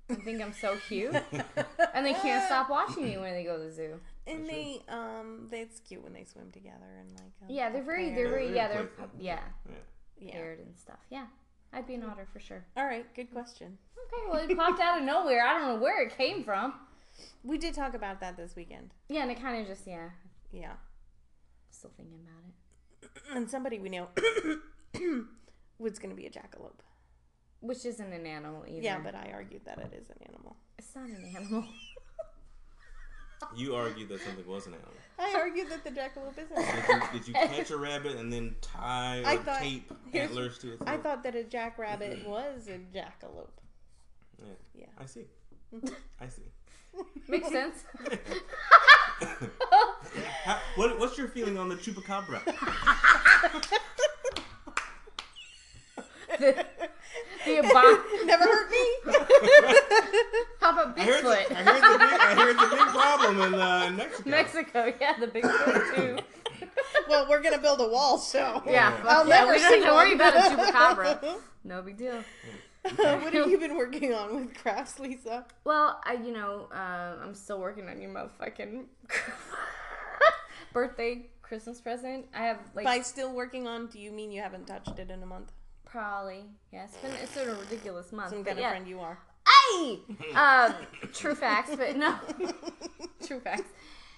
[0.10, 1.14] and think I'm so cute,
[1.94, 4.00] and they can't stop watching me when they go to the zoo.
[4.26, 7.84] And That's they um that's cute when they swim together and like um, Yeah, they're
[7.84, 9.16] very, they're very, yeah, they're, playful.
[9.20, 9.76] yeah, Yeah.
[10.20, 10.32] yeah.
[10.34, 11.00] paired and stuff.
[11.10, 11.26] Yeah,
[11.74, 12.64] I'd be an otter for sure.
[12.76, 13.78] All right, good question.
[13.98, 15.46] Okay, well, it popped out of nowhere.
[15.46, 16.74] I don't know where it came from.
[17.44, 18.92] We did talk about that this weekend.
[19.10, 20.10] Yeah, and it kind of just, yeah,
[20.52, 20.74] Yeah,
[21.72, 22.44] still thinking about
[23.04, 23.38] it.
[23.38, 24.08] and somebody we know
[25.80, 26.80] was going to be a jackalope.
[27.60, 28.82] Which isn't an animal either.
[28.82, 30.58] Yeah, but I argued that it is an animal.
[30.78, 31.66] it's not an animal.
[33.56, 34.94] You argued that something was an animal.
[35.20, 37.08] I argued that the jackalope is an animal.
[37.14, 40.58] Did you, did you catch a rabbit and then tie I or thought- tape antlers
[40.60, 40.80] to it?
[40.88, 43.50] I thought that a jackrabbit was a jackalope.
[44.40, 44.54] Yeah.
[44.74, 44.86] Yeah.
[45.00, 45.26] I see.
[46.20, 46.42] I see.
[47.28, 47.84] Makes sense.
[50.44, 52.42] How, what, what's your feeling on the chupacabra?
[56.40, 56.66] the,
[57.46, 58.86] the abom- Never hurt me.
[60.60, 61.52] How about I heard, the, Bigfoot?
[61.52, 64.30] I, heard the big, I heard the big problem in uh, Mexico.
[64.30, 66.18] Mexico, yeah, the Bigfoot too.
[67.10, 69.80] well, we're gonna build a wall, so Yeah, fuck I'll yeah, never we don't see
[69.80, 70.28] have to worry one.
[70.28, 71.36] about a chupacabra.
[71.64, 72.24] No big deal.
[72.96, 75.46] What have you been working on with crafts, Lisa?
[75.64, 78.86] Well, I, you know, uh, I'm still working on your motherfucking
[80.74, 82.28] birthday Christmas present.
[82.34, 85.24] I have like By still working on, do you mean you haven't touched it in
[85.24, 85.52] a month?
[85.90, 86.84] probably yeah.
[86.84, 88.30] It's been it's been a ridiculous month.
[88.30, 88.68] Some kind yeah.
[88.68, 89.18] of friend you are.
[89.48, 90.00] Hey,
[90.36, 90.76] um,
[91.14, 92.16] true facts, but no,
[93.26, 93.70] true facts.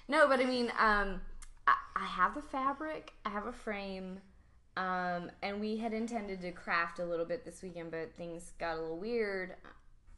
[0.08, 1.21] No, but I mean, um,
[1.67, 4.19] I, I have the fabric, I have a frame,
[4.77, 8.77] um, and we had intended to craft a little bit this weekend, but things got
[8.77, 9.55] a little weird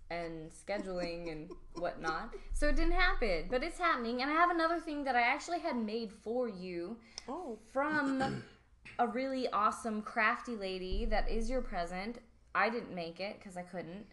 [0.09, 3.45] and scheduling and whatnot, so it didn't happen.
[3.49, 6.97] But it's happening, and I have another thing that I actually had made for you
[7.27, 8.43] Oh, from
[8.99, 12.19] a really awesome crafty lady that is your present.
[12.53, 14.05] I didn't make it because I couldn't.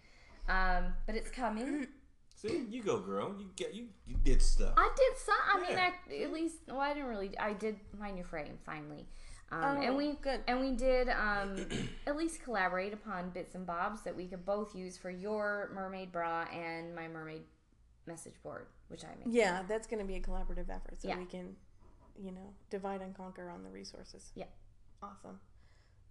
[0.48, 1.86] Um, but it's coming.
[2.34, 3.34] See, you go, girl.
[3.36, 4.74] You get you, you did stuff.
[4.76, 5.34] I did some.
[5.52, 6.58] I mean, I, at least.
[6.68, 7.36] Well, I didn't really.
[7.38, 9.08] I did my new frame finally,
[9.50, 10.40] um, Oh, and we good.
[10.46, 11.56] and we did um,
[12.06, 16.12] at least collaborate upon bits and bobs that we could both use for your mermaid
[16.12, 17.42] bra and my mermaid
[18.06, 19.32] message board, which I made.
[19.34, 21.18] yeah, that's gonna be a collaborative effort, so Yeah.
[21.18, 21.56] we can,
[22.18, 24.32] you know, divide and conquer on the resources.
[24.34, 24.46] Yeah.
[25.02, 25.38] Awesome.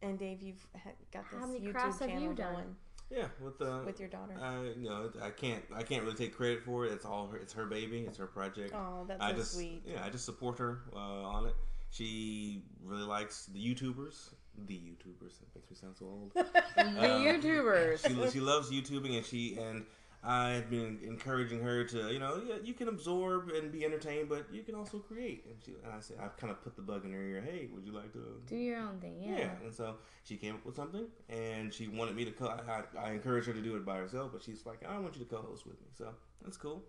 [0.01, 0.65] And Dave, you've
[1.11, 2.53] got this How many YouTube crafts have channel you done?
[2.53, 2.75] going
[3.09, 4.35] yeah, with uh, with your daughter.
[4.39, 6.91] I you know I can't I can't really take credit for it.
[6.91, 7.37] It's all her.
[7.37, 8.01] It's her baby.
[8.07, 8.73] It's her project.
[8.75, 9.81] oh, that's I so just sweet.
[9.85, 11.55] yeah I just support her uh, on it.
[11.89, 14.29] She really likes the YouTubers.
[14.67, 15.41] The YouTubers.
[15.41, 16.31] It makes me sound so old.
[16.75, 18.07] The Um, YouTubers.
[18.07, 19.85] she, she loves YouTubing and she and
[20.23, 24.29] I have been encouraging her to you know yeah, you can absorb and be entertained,
[24.29, 25.45] but you can also create.
[25.45, 27.41] And she and I said I've kind of put the bug in her ear.
[27.41, 29.21] Hey, would you like to Do your own thing.
[29.21, 29.37] Yeah.
[29.37, 29.49] yeah.
[29.63, 32.31] and so she came up with something, and she wanted me to.
[32.31, 34.97] Co- I, I, I encouraged her to do it by herself, but she's like, I
[34.99, 36.09] want you to co-host with me, so
[36.43, 36.83] that's cool.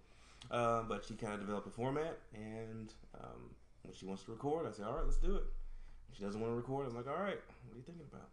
[0.51, 3.51] Uh, but she kind of developed a format, and um,
[3.83, 5.45] when she wants to record, I say, all right, let's do it.
[6.13, 8.29] She doesn't want to record, I'm like, all right, what are you thinking about?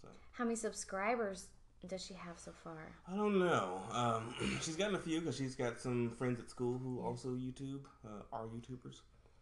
[0.00, 1.48] So How many subscribers
[1.86, 2.90] does she have so far?
[3.10, 3.80] I don't know.
[3.92, 7.80] Um, she's gotten a few because she's got some friends at school who also YouTube,
[8.04, 9.00] uh, are YouTubers.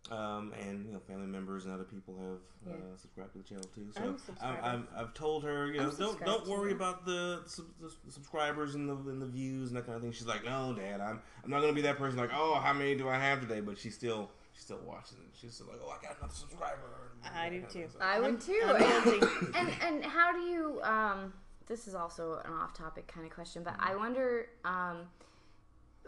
[0.08, 2.96] Um, and you know, family members and other people have uh, Yeah.
[2.96, 3.88] subscribed to the channel too.
[3.92, 7.40] So I'm I, I've, I've told her, you know, I'm don't don't worry about the,
[7.46, 10.12] sub- the subscribers and the and the views and that kind of thing.
[10.12, 12.16] She's like, no, Dad, I'm I'm not gonna be that person.
[12.16, 13.60] Like, oh, how many do I have today?
[13.60, 15.18] But she's still she's still watching.
[15.18, 15.36] It.
[15.38, 17.12] She's still like, oh, I got another subscriber.
[17.34, 17.78] I do That kind of too.
[17.80, 17.88] thing.
[17.92, 18.62] So- I would I'm- too.
[18.64, 21.32] I'm and and how do you um
[21.66, 25.08] this is also an off topic kind of question, but I wonder um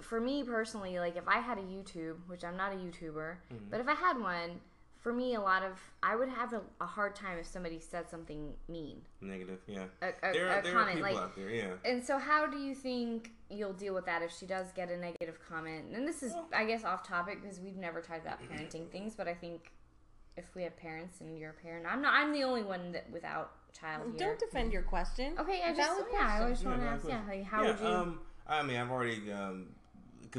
[0.01, 3.35] for me personally, like if I had a YouTube, which I'm not a YouTuber,
[3.69, 4.61] but if I had one,
[5.01, 8.09] for me, a lot of I would have a, a hard time if somebody said
[8.11, 9.85] something mean, Negative, yeah.
[10.03, 11.17] a, a, There, a are, there are comment people like.
[11.17, 11.71] out there, yeah.
[11.85, 14.97] And so, how do you think you'll deal with that if she does get a
[14.97, 15.95] negative comment?
[15.95, 19.29] And this is, I guess, off topic because we've never talked about parenting things, but
[19.29, 19.73] I think
[20.37, 22.15] if we have parents and you're a parent, I'm not.
[22.15, 24.29] I'm the only one that without child here.
[24.29, 25.35] Don't defend your question.
[25.39, 26.51] Okay, I just Valid yeah, I question.
[26.55, 27.87] just want to valid ask yeah, like how yeah, would you?
[27.87, 29.78] Um, I mean, I've already um, c-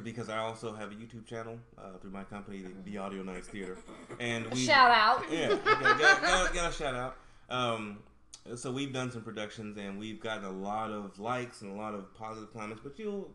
[0.04, 3.47] because I also have a YouTube channel uh, through my company, the, the Audio Nights
[3.47, 3.78] Theater,
[4.19, 5.23] and we shout out.
[5.32, 7.17] Yeah, okay, got, got, got a shout out.
[7.49, 7.99] Um,
[8.56, 11.93] so we've done some productions and we've gotten a lot of likes and a lot
[11.93, 13.30] of positive comments, but you'll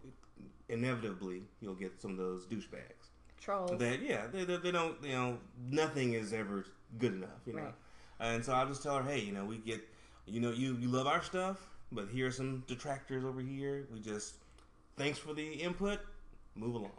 [0.69, 3.79] inevitably you'll get some of those douchebags Trolls.
[3.79, 5.39] that yeah they, they, they don't you know
[5.71, 6.65] nothing is ever
[6.99, 7.75] good enough you know Right.
[8.21, 9.87] and so i'll just tell her hey you know we get
[10.27, 11.59] you know you you love our stuff
[11.93, 14.37] but here are some detractors over here we just
[14.97, 16.01] thanks for the input
[16.57, 16.91] move along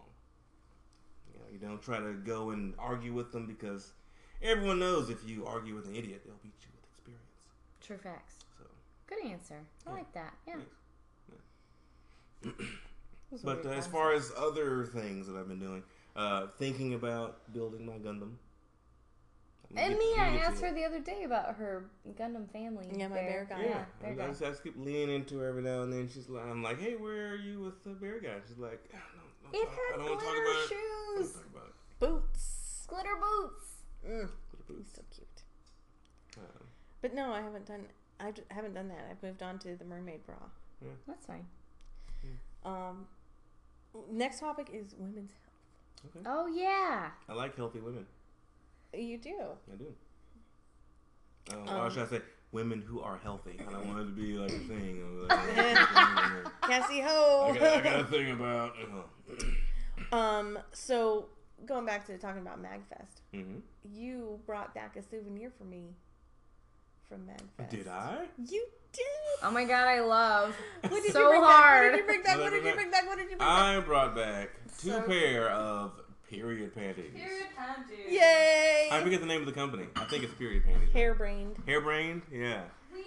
[1.33, 3.93] you know you don't try to go and argue with them because
[4.41, 7.23] everyone knows if you argue with an idiot they'll beat you with experience
[7.81, 8.35] True facts.
[8.57, 8.65] so
[9.07, 9.59] Good answer.
[9.85, 9.95] I Yeah.
[9.95, 10.33] like that.
[10.47, 10.55] Yeah.
[12.43, 12.63] Thanks.
[13.31, 15.83] Those are but uh, as far as other things that i've been doing
[16.15, 18.33] uh thinking about building my gundam
[19.75, 20.67] And get- me, I'm gonna I get to asked it.
[20.67, 21.85] her the other day about her
[22.17, 22.87] Gundam family.
[22.95, 23.61] Yeah, my bear guy.
[23.63, 24.27] Yeah, Yeah, bear I, guy.
[24.27, 26.07] just, I just keep leaning into her every now and then.
[26.07, 28.35] She's like, I'm like, hey, where are you with the bear guy?
[28.47, 29.14] She's like, "Ah, no, don't
[29.53, 30.71] It talk- I had don't want talk glitter about it.
[30.71, 31.99] I don't shoes, talk about it.
[31.99, 32.86] Boots.
[32.88, 33.67] glitter boots.
[34.05, 34.91] Mm, Glitter boots.
[34.95, 35.43] so cute.
[36.38, 36.63] Uh,
[37.01, 37.86] But no, I haven't done.
[38.19, 39.05] I j- haven't done that.
[39.10, 40.36] I've moved on to the mermaid bra.
[41.08, 41.45] That's fine.
[42.63, 43.08] Um,
[44.10, 46.25] next topic is women's health.
[46.25, 47.12] Oh yeah.
[47.29, 48.05] I like healthy women.
[48.93, 49.38] You do.
[49.71, 49.93] I do.
[51.53, 52.21] Oh, Um, or should I say,
[52.55, 53.57] women who are healthy?
[53.59, 55.03] And I don't want it to be like a thing.
[55.03, 57.53] of, like, I Cassie Ho.
[57.59, 58.73] got, I got a thing about.
[58.81, 60.57] Uh, um.
[60.71, 61.27] So
[61.65, 63.57] going back to talking about Magfest, hmm
[63.93, 65.93] you brought back a souvenir for me
[67.07, 67.69] from Magfest.
[67.69, 68.23] Did I?
[68.49, 69.03] You did.
[69.43, 70.55] Oh my god, I love.
[70.87, 71.91] What did so you bring hard.
[71.91, 71.91] back?
[71.91, 72.37] What did you bring back?
[72.39, 73.07] What did you bring back?
[73.07, 73.47] What did you bring back?
[73.77, 74.49] I brought back
[74.81, 75.91] two So- pair of
[76.29, 77.11] period panties.
[77.13, 78.11] Period panties.
[78.11, 78.89] Yay!
[78.91, 79.85] I forget the name of the company.
[79.95, 80.89] I think it's period panties.
[80.93, 81.55] Hairbrained.
[81.65, 82.21] Hairbrained?
[82.31, 82.61] Yeah.
[82.93, 83.03] We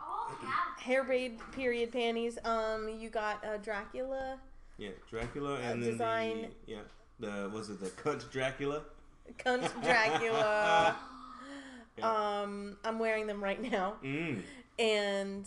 [0.00, 0.78] all have.
[0.84, 2.38] Hairbraid period panties.
[2.44, 4.38] Um, you got uh, Dracula,
[4.78, 6.78] Yeah, Dracula and then design- the yeah
[7.20, 8.82] the was it the cunt Dracula?
[9.38, 10.96] Cunt Dracula.
[11.98, 12.10] Yeah.
[12.42, 14.42] um, I'm wearing them right now, Mm.
[14.78, 15.46] and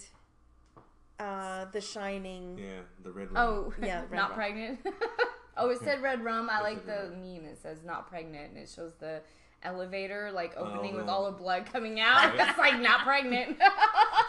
[1.20, 2.58] uh, The Shining.
[2.58, 3.32] Yeah, the red.
[3.32, 3.38] Rum.
[3.38, 4.36] Oh, Yeah, red not rum.
[4.40, 4.80] pregnant.
[5.60, 6.50] oh, it said red rum.
[6.50, 7.22] I It like the rum.
[7.22, 7.46] meme.
[7.46, 9.22] It says not pregnant, and it shows the
[9.62, 12.34] elevator like opening with all the blood coming out.
[12.36, 12.50] Yeah.
[12.50, 13.58] it's like not pregnant.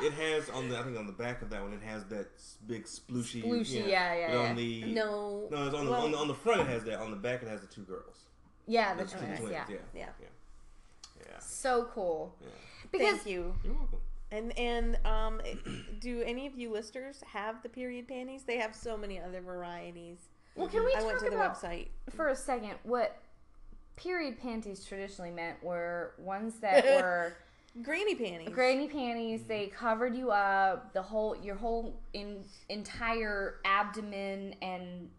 [0.02, 2.28] It has on the I think on the back of that one it has that
[2.66, 3.44] big splooshy.
[3.44, 5.46] Splooshy, yeah, yeah, But on the No.
[5.50, 7.00] no, it's on the, well, on the on the front it has that.
[7.00, 8.16] On the back it has the two girls.
[8.66, 9.38] yeah, the That's two twins.
[9.40, 9.52] twins.
[9.52, 9.64] Yeah.
[9.68, 9.76] Yeah.
[9.94, 10.06] Yeah.
[11.26, 11.38] Yeah.
[11.38, 12.34] so cool.
[12.40, 12.48] Yeah.
[12.90, 13.54] Because Thank you.
[13.62, 13.98] You're welcome.
[14.32, 15.40] And and um,
[16.00, 18.44] do any of you listers have the period panties?
[18.44, 20.30] They have so many other varieties.
[20.60, 20.76] Well, mm-hmm.
[20.76, 21.88] can we I talk went to the about website.
[22.10, 23.16] for a second what
[23.96, 27.34] period panties traditionally meant were ones that were
[27.82, 28.48] Granny panties.
[28.48, 29.44] granny panties.
[29.44, 29.76] They mm-hmm.
[29.76, 35.10] covered you up, the whole your whole in, entire abdomen and.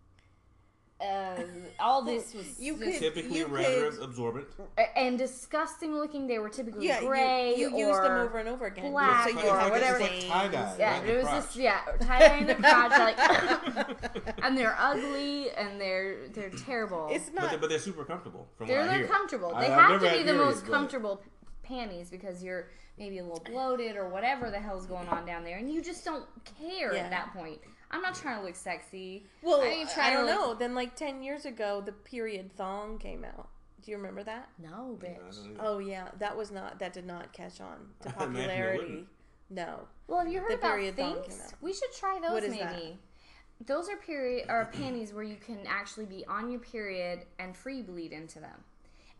[1.02, 1.42] Uh,
[1.80, 4.48] all this was You could- Typically you rather could- absorbent.
[4.96, 6.28] and disgusting looking.
[6.28, 8.92] They were typically yeah, gray you, you or use them over and over again.
[8.92, 10.00] black so you or have whatever.
[10.00, 10.76] like tie-dye.
[10.78, 11.44] yeah, right it was crotch.
[11.44, 17.08] just yeah, tie dye in the crotch, like, and they're ugly and they're they're terrible.
[17.12, 17.50] It's But not.
[17.50, 19.08] they're, but they're super comfortable from they're what I they're hear.
[19.08, 19.50] comfortable.
[19.60, 21.24] They I've to be the periods, most but- comfortable
[21.64, 22.68] panties because you're
[23.00, 26.06] maybe a little bloated or whatever the hell's going on down there, and you just
[26.06, 26.26] don't
[26.60, 27.02] care Yeah.
[27.06, 27.60] at that point.
[27.92, 29.26] I'm not trying to look sexy.
[29.42, 30.54] well, I I, ain't trying to don't look- know.
[30.56, 33.50] Then, like ten years ago, the period thong came out.
[33.84, 34.48] Do you remember that?
[34.62, 35.18] No, bitch.
[35.44, 35.58] don't.
[35.60, 36.80] Oh yeah, that was not.
[36.80, 39.06] That did not catch on to I imagine it popularity.
[39.50, 39.88] No.
[40.08, 41.54] Well, have you heard The about period thong came out.
[41.62, 42.62] We should try those What is maybe.
[42.64, 43.68] that?
[43.68, 47.82] Those are period or panties where you can actually be on your period and free
[47.82, 48.64] bleed into them.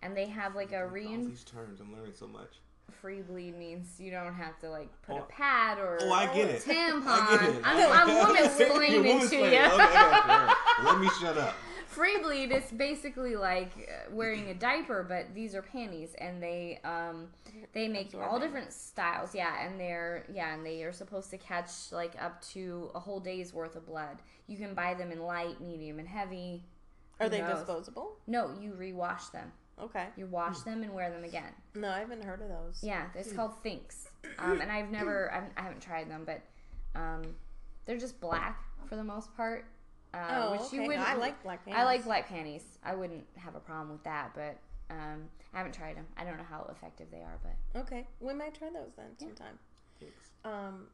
[0.02, 2.60] And they have like a All these terms, I'm learning so much.
[2.92, 5.28] Free bleed means you don't have to like put a Oh.
[5.30, 6.62] pad or Oh, I get it.
[6.62, 7.04] tampon.
[7.08, 7.62] I get it.
[7.64, 9.54] I'm, I'm woman You're explaining to explaining.
[9.54, 9.60] you.
[9.60, 10.32] Okay, I got you.
[10.32, 10.56] All right.
[10.84, 11.56] Let me shut up.
[11.88, 16.80] Free bleed is basically like uh, wearing a diaper, but these are panties, and they
[16.86, 17.28] um
[17.74, 19.36] they make all different styles.
[19.36, 23.20] Yeah, and they're yeah, and they are supposed to catch like up to a whole
[23.20, 24.20] day's worth of blood.
[24.48, 26.64] You can buy them in light, medium, and heavy.
[27.20, 27.58] Are Who they knows?
[27.60, 28.14] disposable?
[28.26, 29.52] No, you rewash them.
[29.80, 30.08] Okay.
[30.16, 31.52] You wash them and wear them again.
[31.76, 32.80] No, I haven't heard of those.
[32.84, 34.08] Yeah, it's called Thinx,
[34.40, 36.42] um, and I've never I've, I haven't tried them, but
[37.00, 37.22] um,
[37.86, 39.66] they're just black for the most part.
[40.14, 40.76] Uh, Oh, which okay.
[40.78, 41.08] you wouldn't.
[41.08, 41.80] I like black panties.
[41.80, 42.64] I like black panties.
[42.84, 44.58] I wouldn't have a problem with that, but
[44.90, 46.06] Um, I haven't tried them.
[46.18, 49.28] I don't know how effective they are, but Okay, we might try those then Yeah.
[49.28, 49.58] sometime.
[50.00, 50.30] Thanks.
[50.44, 50.88] Um,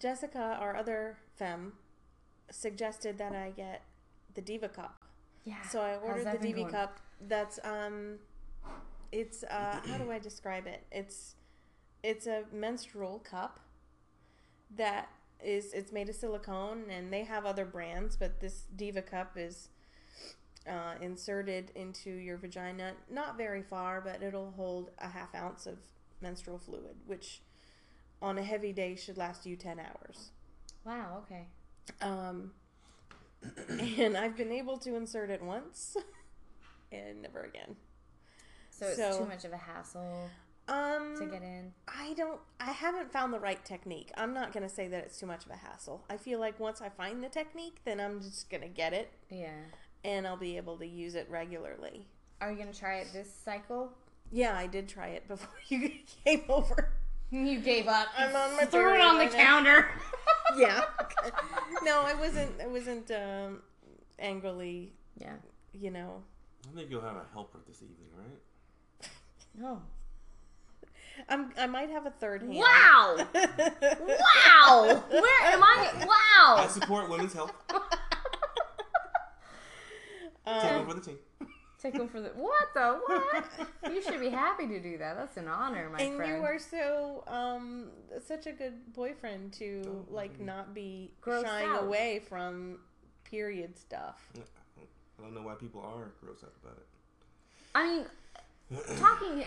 [0.00, 1.72] Jessica, our other femme,
[2.50, 3.82] suggested that I get
[4.34, 5.04] the Diva Cup.
[5.44, 5.62] yeah.
[5.62, 6.72] So I ordered the been Diva going?
[6.72, 6.98] Cup.
[7.20, 8.16] That's um,
[9.12, 10.84] it's uh, how do I describe it?
[10.90, 11.34] It's
[12.02, 13.60] it's a menstrual cup
[14.76, 15.08] that
[15.42, 19.68] is it's made of silicone, and they have other brands, but this Diva Cup is
[20.68, 25.78] uh, inserted into your vagina, not very far, but it'll hold a half ounce of
[26.20, 27.42] menstrual fluid, which
[28.22, 30.30] on a heavy day should last you ten hours.
[30.84, 31.22] Wow.
[31.24, 31.46] Okay.
[32.00, 32.52] Um,
[33.98, 35.96] and I've been able to insert it once
[36.94, 37.76] and never again.
[38.70, 40.30] So it's So- too much of a hassle
[40.68, 41.72] Um, to get in.
[41.86, 44.10] I don't, I haven't found the right technique.
[44.16, 46.04] I'm not going to say that it's too much of a hassle.
[46.08, 49.12] I feel like once I find the technique, then I'm just going to get it
[49.28, 49.50] Yeah.
[50.02, 52.06] and I'll be able to use it regularly.
[52.40, 53.92] Are you gonna try it this cycle?
[54.30, 55.92] Yeah, I did try it before you
[56.24, 56.92] came over.
[57.30, 58.08] You gave up.
[58.18, 59.88] I'm on my Threw it on the counter.
[60.58, 60.84] Yeah.
[61.82, 63.62] no, I wasn't, I wasn't, um,
[64.18, 65.36] angrily, yeah.
[65.72, 66.22] you know,
[66.72, 69.08] I think you'll have a helper this evening, right?
[69.56, 69.82] No.
[71.28, 72.54] I'm, I might have a third hand.
[72.54, 73.16] Wow.
[73.34, 75.02] wow.
[75.10, 75.92] Where am I?
[76.06, 76.56] Wow!
[76.58, 77.52] I support women's health.
[80.46, 81.18] Um, Take one for the team.
[81.80, 83.92] Take them for the what the what?
[83.92, 85.16] You should be happy to do that.
[85.16, 86.32] That's an honor, my and friend.
[86.32, 87.88] And you are so um
[88.26, 91.84] such a good boyfriend to Oh, like not be Grossed shying out.
[91.84, 92.78] away from
[93.24, 94.26] period stuff.
[95.18, 96.86] I don't know why people are grossed out about it.
[97.74, 99.44] I mean, talking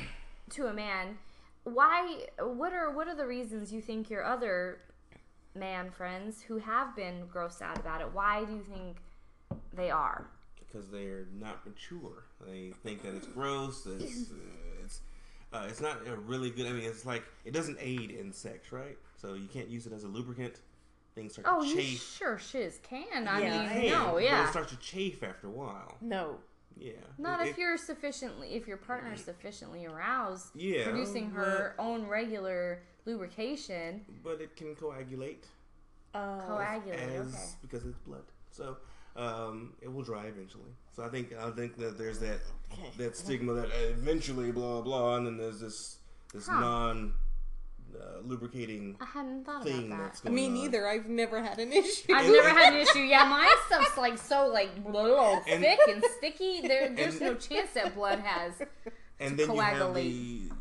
[0.52, 1.18] to a man,
[1.64, 2.26] why?
[2.40, 4.80] What are what are the reasons you think your other
[5.56, 8.08] man friends who have been grossed out about it?
[8.14, 8.98] Why do you think
[9.74, 10.28] they are?
[10.68, 12.24] because they're not mature.
[12.46, 13.86] They think that it's gross.
[13.86, 14.36] It's uh,
[14.84, 15.02] it's
[15.54, 16.68] uh, it's not a really good.
[16.68, 18.98] I mean, it's like it doesn't aid in sex, right?
[19.16, 20.60] So you can't use it as a lubricant.
[21.18, 22.16] Things start Oh, to you chafe.
[22.20, 23.28] sure shiz can.
[23.28, 24.46] I Yeah, mean, Can, no, but yeah.
[24.48, 25.96] it starts to chafe after a while.
[26.00, 26.38] No.
[26.80, 31.74] Yeah, Not It- if it- you're sufficiently, if your partner's sufficiently aroused, Yeah, producing her
[31.80, 34.06] own regular lubrication.
[34.24, 35.48] but it can coagulate
[36.14, 37.46] Uh, Coagulate, as okay.
[37.64, 38.24] because it's blood.
[38.52, 38.78] So
[39.16, 40.72] um, it will dry eventually.
[40.96, 42.40] So I think I think that there's that
[42.72, 42.92] Okay.
[42.98, 45.98] that stigma that eventually blah blah, and then there's this
[46.32, 46.60] this Huh.
[46.60, 47.14] non
[47.96, 50.30] uh, lubricating I hadn't thought thing about that's that.
[50.30, 50.54] going Me on.
[50.54, 50.88] neither.
[50.88, 52.14] I've never had an issue.
[52.14, 53.00] I've never had an issue.
[53.00, 56.62] Yeah, my stuff's like so like blah, And- thick and sticky.
[56.68, 58.54] There, there's And- no chance that blood has.
[59.20, 60.50] And to then you have coagulate.
[60.50, 60.52] the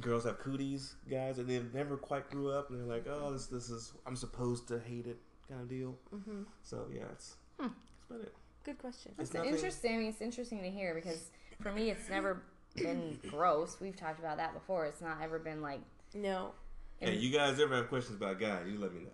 [0.00, 3.46] girls have cooties, guys, and they've never quite grew up, and they're like, "Oh, this
[3.46, 5.18] this is I'm supposed to hate it,"
[5.48, 5.96] kind of deal.
[6.14, 6.44] Mhm.
[6.62, 7.68] So yeah, it's Hmm.
[7.68, 8.34] that's about it.
[8.64, 9.12] Good question.
[9.18, 9.94] It's It's nothing- interesting.
[9.94, 11.30] I mean, it's interesting to hear because
[11.62, 12.42] for me, it's never
[12.76, 13.78] been gross.
[13.80, 14.84] We've talked about that before.
[14.84, 15.80] It's not ever been like
[16.14, 16.52] No.
[17.00, 18.66] Hey, you guys ever have questions about guys?
[18.66, 19.10] You let me know.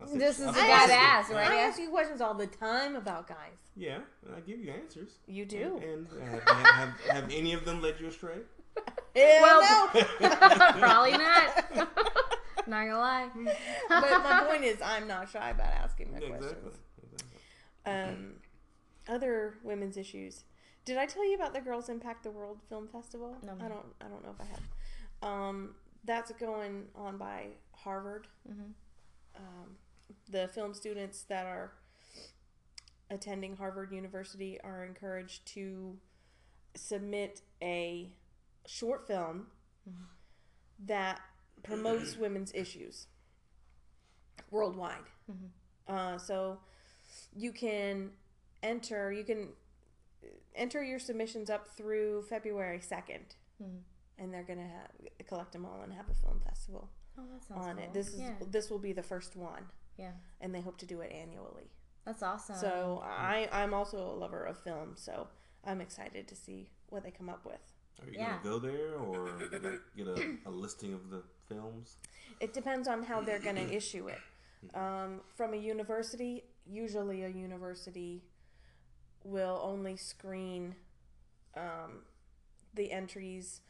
[0.00, 1.50] I'll This is I'll guy to ask, uh, right?
[1.50, 3.58] I ask you questions all the time about guys.
[3.76, 5.18] Yeah, and I give you answers.
[5.26, 5.80] You do.
[5.82, 8.38] And, and have, have, have any of them led you astray?
[9.14, 10.28] Yeah, Well- no.
[10.78, 11.64] probably not.
[12.66, 13.28] not gonna lie.
[13.88, 16.38] but my point is, I'm not shy about asking my exactly.
[16.48, 16.78] questions.
[17.02, 18.14] exactly.
[18.14, 18.32] Um,
[19.08, 20.44] other women's issues.
[20.84, 23.36] Did I tell you about the Girls Impact the World Film Festival?
[23.42, 23.86] No, I don't.
[24.00, 25.30] I don't know if I have.
[25.30, 25.74] Um,
[26.04, 28.26] that's going on by Harvard.
[28.48, 28.72] Mhm.
[29.36, 29.78] Um,
[30.28, 31.72] the film students that are
[33.10, 35.98] attending Harvard University are encouraged to
[36.74, 38.12] submit a
[38.66, 39.50] short film
[40.78, 41.20] that
[41.62, 43.06] promotes women's issues
[44.50, 45.04] worldwide.
[45.88, 46.60] Uh, so
[47.34, 48.12] you can
[48.62, 49.48] enter you can
[50.54, 53.80] enter your submissions up through February 2nd Mhm.
[54.20, 57.66] And they're gonna have, collect them all and have a film festival Oh, that sounds
[57.66, 57.84] on cool.
[57.84, 57.92] it.
[57.92, 58.34] This is yeah.
[58.50, 59.64] this will be the first one,
[59.98, 60.12] yeah.
[60.40, 61.70] and they hope to do it annually.
[62.04, 62.56] That's awesome.
[62.56, 65.26] So I I'm also a lover of film, so
[65.64, 67.60] I'm excited to see what they come up with.
[68.00, 68.38] Are you Yeah.
[68.42, 69.78] gonna go there or get a,
[70.46, 71.96] a listing of the films?
[72.40, 74.20] It depends on how they're going to issue it.
[74.74, 78.22] Um, from a university, usually a university
[79.24, 80.74] will only screen
[81.56, 82.04] um,
[82.74, 83.60] the entries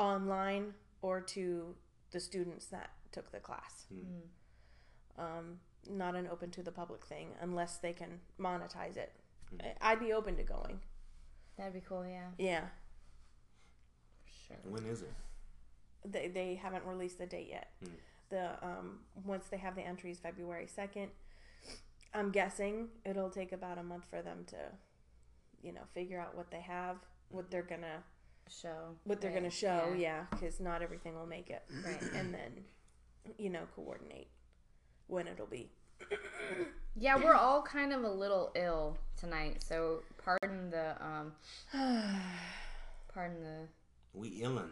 [0.00, 1.74] online or to
[2.10, 3.86] the students that took the class.
[5.18, 5.58] Um,
[5.88, 9.12] not an open to the public thing unless they can monetize it.
[9.62, 10.80] I- I'd be open to going.
[11.58, 12.04] That'd be cool.
[12.06, 12.28] Yeah.
[12.38, 12.64] Yeah,
[14.46, 14.56] Sure.
[14.64, 15.12] When is it?
[16.04, 17.68] they, they haven't released the date yet.
[17.82, 17.90] Hmm.
[18.30, 21.08] The um, once they have the entries February second,
[22.14, 24.56] I'm guessing it'll take about a month for them to,
[25.62, 26.96] you know, figure out what they have,
[27.28, 28.02] what they're gonna
[28.50, 28.96] show.
[29.04, 29.94] what they're Right, going to show.
[29.96, 31.62] Yeah, because not everything will make it.
[31.84, 32.02] Right.
[32.14, 32.64] And then,
[33.38, 34.28] you know, coordinate
[35.06, 35.70] when it'll be.
[36.96, 41.32] Yeah, we're all kind of a little ill tonight, so pardon the um
[43.14, 43.68] pardon the
[44.14, 44.70] We illin.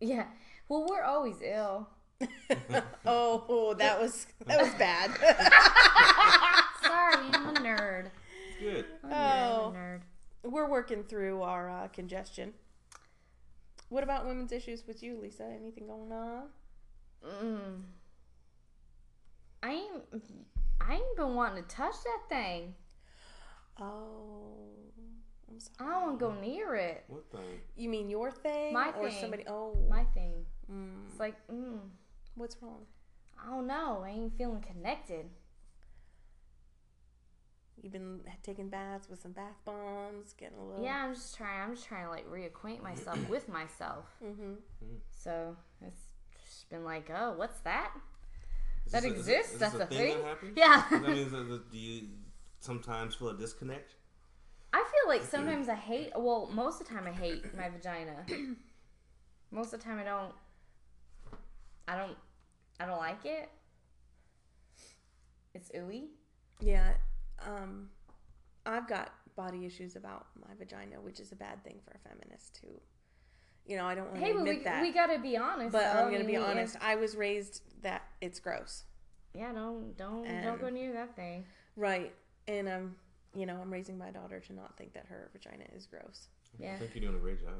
[0.00, 0.26] Yeah.
[0.68, 1.88] Well, we're always ill.
[3.06, 5.10] Oh, that was that was bad.
[6.82, 8.10] Sorry, I'm a nerd.
[8.60, 8.84] Good.
[9.04, 9.74] I'm a Oh.
[9.76, 10.00] nerd.
[10.42, 12.52] We're working through our uh, congestion.
[13.90, 15.44] What about women's issues with you, Lisa?
[15.44, 16.44] Anything going on?
[17.26, 17.82] Mm.
[19.62, 20.24] I ain't
[20.80, 22.74] I ain't been wanting to touch that thing.
[23.78, 24.54] Oh,
[25.48, 25.90] I'm I sorry.
[25.92, 27.04] don't want to go near it.
[27.08, 27.60] What thing?
[27.76, 29.20] You mean your thing My or thing.
[29.20, 29.44] somebody?
[29.48, 30.44] Oh, My thing.
[30.70, 31.80] mm, It's like, mm,
[32.36, 32.86] what's wrong?
[33.42, 34.02] I don't know.
[34.04, 35.26] I ain't feeling connected.
[37.82, 40.84] You've been taking baths with some bath bombs, getting a little.
[40.84, 41.62] Yeah, I'm just trying.
[41.62, 44.04] I'm just trying to like reacquaint myself with myself.
[44.24, 44.54] Mm-hmm.
[45.10, 46.02] So it's
[46.44, 47.92] just been like, oh, what's that?
[48.86, 49.58] Is That this a- is exists?
[49.58, 50.18] That's a a thing?
[50.18, 50.52] that happens?
[50.56, 50.84] Yeah.
[50.90, 52.08] That means that, that- do you
[52.60, 53.94] sometimes feel a disconnect?
[54.72, 56.12] I feel like sometimes I hate.
[56.16, 58.24] Well, most of the time I hate my vagina.
[59.50, 60.32] most of the time I don't.
[61.88, 62.16] I don't.
[62.78, 63.48] I don't like it.
[65.54, 66.08] It's ooey.
[66.60, 66.92] Yeah.
[67.46, 67.88] Um,
[68.66, 72.56] I've got body issues about my vagina, which is a bad thing for a feminist
[72.62, 72.66] to,
[73.66, 74.82] you know, I don't want to Hey, but admit we, that.
[74.82, 75.72] we gotta be honest.
[75.72, 76.00] but though.
[76.00, 76.76] I'm gonna mean, be we- honest.
[76.80, 78.84] I was raised that it's gross,
[79.34, 81.44] Yeah, don't don't And- don't go near that thing.
[81.76, 82.12] right?
[82.48, 82.96] And I'm,
[83.34, 86.28] you know, I'm raising my daughter to not think that her vagina is gross.
[86.58, 86.74] Yeah.
[86.74, 87.54] I think you're doing a great job.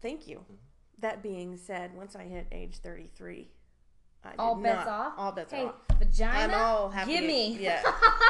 [0.00, 0.44] Thank you.
[0.98, 3.48] That being said, once I hit age 33, I did
[4.38, 5.12] All bets not- off.
[5.16, 5.74] All bets hey, off.
[5.98, 6.54] vagina.
[6.54, 7.12] I'm all happy.
[7.12, 7.56] Give me.
[7.58, 7.82] Yeah.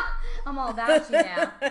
[0.47, 1.53] I'm all about you now.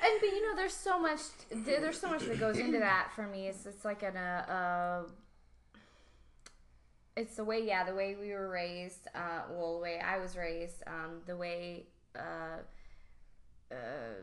[0.00, 1.20] And but you know, there's so much.
[1.50, 3.48] There's so much that goes into that for me.
[3.48, 5.10] It's it's like an uh, uh
[7.16, 9.08] it's the way yeah the way we were raised.
[9.12, 10.84] Uh, well, the way I was raised.
[10.86, 12.62] Um, the way uh,
[13.72, 14.22] uh,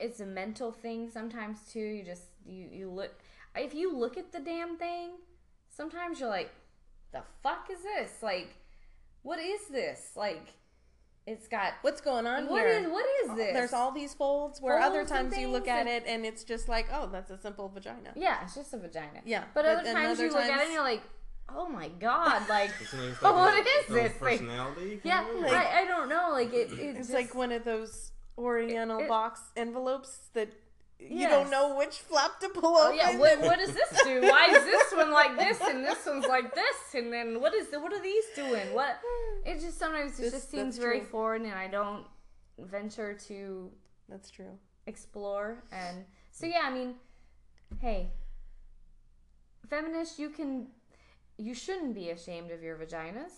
[0.00, 1.80] it's a mental thing sometimes too.
[1.80, 3.12] You just you you look
[3.54, 5.10] if you look at the damn thing.
[5.68, 6.52] Sometimes you're like,
[7.12, 8.22] the fuck is this?
[8.22, 8.48] Like,
[9.22, 10.12] what is this?
[10.16, 10.54] Like,
[11.26, 12.78] it's got What's going on what here?
[12.78, 13.52] is what is oh, this?
[13.52, 16.42] There's all these folds where other Folds and times you look at it and it's
[16.42, 18.12] just like, oh, that's a simple vagina.
[18.16, 19.20] Yeah, it's just a vagina.
[19.24, 21.02] Yeah, But, but other times other you look at it and you're like,
[21.54, 24.12] oh my god, like Isn't it Oh, what like is a- this?
[24.16, 25.00] a Personality?
[25.04, 25.24] yeah.
[25.40, 26.72] Like- I, I don't know, like it.
[26.72, 30.48] It's, It's just, like one of those Oriental It- it- box envelopes that
[31.10, 31.30] you Yes.
[31.30, 32.96] don't know which flap to pull Oh open.
[32.96, 34.20] yeah, what, what does this do?
[34.22, 36.76] Why is this one like this and this one's like this?
[36.94, 38.72] And then what is the, what are these doing?
[38.74, 38.98] What?
[39.44, 41.08] It just sometimes it This- just seems very true.
[41.08, 42.06] foreign, and I don't
[42.58, 43.70] venture to
[44.08, 44.58] That's true.
[44.86, 45.64] explore.
[45.72, 46.94] And so yeah, I mean,
[47.80, 48.10] hey,
[49.68, 50.66] feminist, you can,
[51.38, 53.32] you shouldn't be ashamed of your vaginas,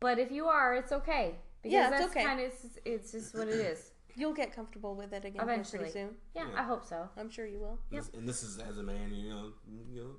[0.00, 2.24] but if you are, it's okay because Yeah, it's that's okay.
[2.24, 2.52] kind of
[2.84, 3.90] it's just what it is.
[4.16, 5.78] You'll get comfortable with it again Eventually.
[5.78, 6.16] pretty soon.
[6.34, 6.60] Yeah, Yeah.
[6.60, 7.08] I hope so.
[7.16, 7.78] I'm sure you will.
[7.90, 9.52] And this- And this is as a man, you know,
[9.90, 10.16] you know,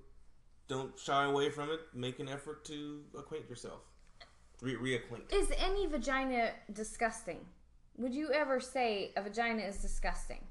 [0.68, 1.82] don't shy away from it.
[1.94, 3.82] Make an effort to acquaint yourself,
[4.62, 5.32] Re- reacquaint.
[5.34, 7.46] Is any vagina disgusting?
[7.98, 10.48] Would you ever say a vagina is disgusting?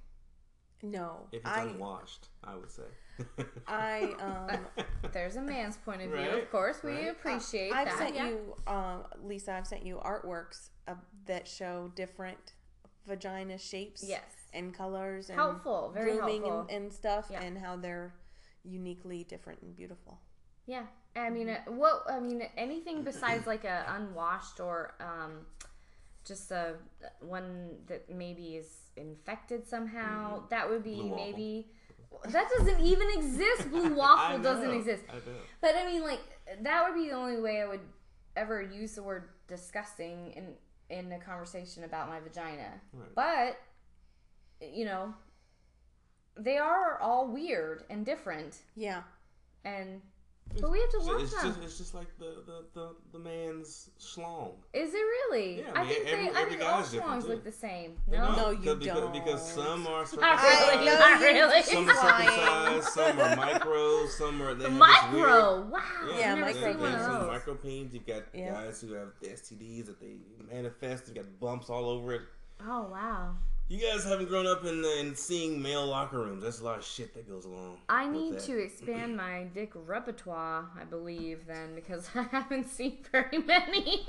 [0.83, 2.85] No, If it's I, unwashed, I would say.
[3.67, 6.83] I, um, There's a man's point of view, Right, of course.
[6.83, 7.09] We right.
[7.09, 7.99] appreciate I've that.
[7.99, 8.29] sent yeah.
[8.29, 9.53] you, um, Lisa.
[9.53, 12.55] I've sent you artworks of, that show different
[13.11, 14.31] vagina shapes, Yes.
[14.59, 16.61] and colors, and Helpful, very grooming helpful.
[16.75, 17.43] and, and stuff, Yeah.
[17.45, 18.13] and how they're
[18.65, 20.15] uniquely different and beautiful.
[20.67, 25.33] Yeah, I mean, uh, what I mean, anything besides like a unwashed or um,
[26.31, 26.77] just a
[27.21, 27.51] one
[27.89, 30.47] that maybe is infected somehow.
[30.55, 31.25] That would be Blue waffle.
[31.27, 31.51] maybe.
[32.37, 33.71] That doesn't even exist.
[33.71, 35.03] Blue I waffle doesn't exist.
[35.11, 35.39] I know.
[35.61, 36.21] But I mean, like
[36.63, 37.87] that would be the only way I would
[38.37, 40.45] ever use the word disgusting in
[40.91, 42.81] in a conversation about my vagina.
[42.93, 43.15] Right.
[43.15, 45.15] But you know,
[46.37, 49.03] they are all weird and different, Yeah,
[49.65, 50.03] and
[50.61, 51.47] but we have to So love it's them.
[51.53, 54.53] just it's just like the the, the, the man's schlong.
[54.73, 55.59] Is it really?
[55.61, 56.31] Yeah, I I mean, think every- they.
[56.35, 57.97] I every think all guy's different, schlongs look the same.
[58.09, 59.13] They No, No, you because, because, because don't.
[59.13, 60.87] Because some are not circumcised, really.
[60.87, 61.63] Not really.
[61.63, 62.29] some are Lying.
[62.29, 65.61] circumcised, some are micro, some are they have weird- Micro.
[65.71, 65.81] Wow.
[66.09, 67.95] Yeah, Yeah, micro they, seen they one have of some micro pains.
[67.95, 68.51] You've got Yeah.
[68.51, 70.17] guys who have STDs that they
[70.53, 71.09] manifest.
[71.09, 72.23] You got bumps all over it.
[72.67, 73.37] Oh wow.
[73.71, 76.43] You guys haven't grown up in, in seeing male locker rooms.
[76.43, 77.77] That's a lot of shit that goes along.
[77.89, 78.43] I need that.
[78.47, 84.09] to expand my dick repertoire, I believe, then, because I haven't seen very many.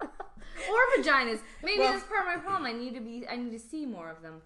[0.00, 1.40] or vaginas.
[1.64, 2.66] Maybe Well- that's part of my problem.
[2.66, 3.26] I need to be.
[3.28, 4.40] I need to see more of them.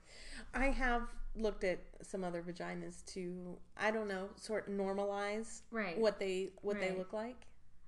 [0.55, 1.03] I have
[1.37, 5.99] looked at some other vaginas to I don't know, sort of normalize Right.
[5.99, 7.37] what they what they look like.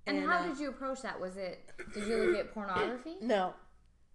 [0.07, 1.19] And, how uh, did you approach that?
[1.19, 1.73] Was it?
[1.95, 3.17] Did you look at pornography?
[3.23, 3.55] No.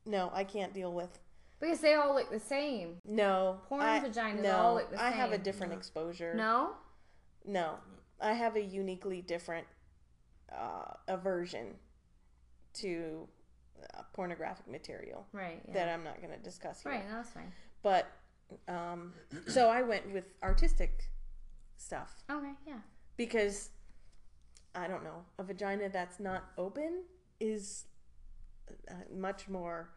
[0.06, 1.20] No, I can't deal with
[1.60, 2.98] Because they all look the same.
[3.06, 5.06] no Porn I, vaginas no, all look the same.
[5.06, 5.44] I have a same.
[5.44, 6.34] different exposure.
[6.36, 6.72] No.
[7.46, 7.76] No,
[8.22, 9.66] I have a uniquely different
[10.52, 11.76] uh, aversion
[12.76, 13.28] to
[13.96, 15.62] uh, pornographic material Right.
[15.68, 15.74] Yeah.
[15.74, 16.92] that I'm not going to discuss here.
[16.92, 17.04] right.
[17.10, 17.52] That's fine.
[17.84, 18.08] But
[18.68, 19.14] um,
[19.48, 21.10] so I went with artistic
[21.78, 22.52] stuff Okay.
[22.68, 22.80] Yeah.
[23.18, 23.70] because
[24.76, 27.04] I don't know a vagina that's not open
[27.40, 27.86] is
[28.90, 29.90] uh, much more.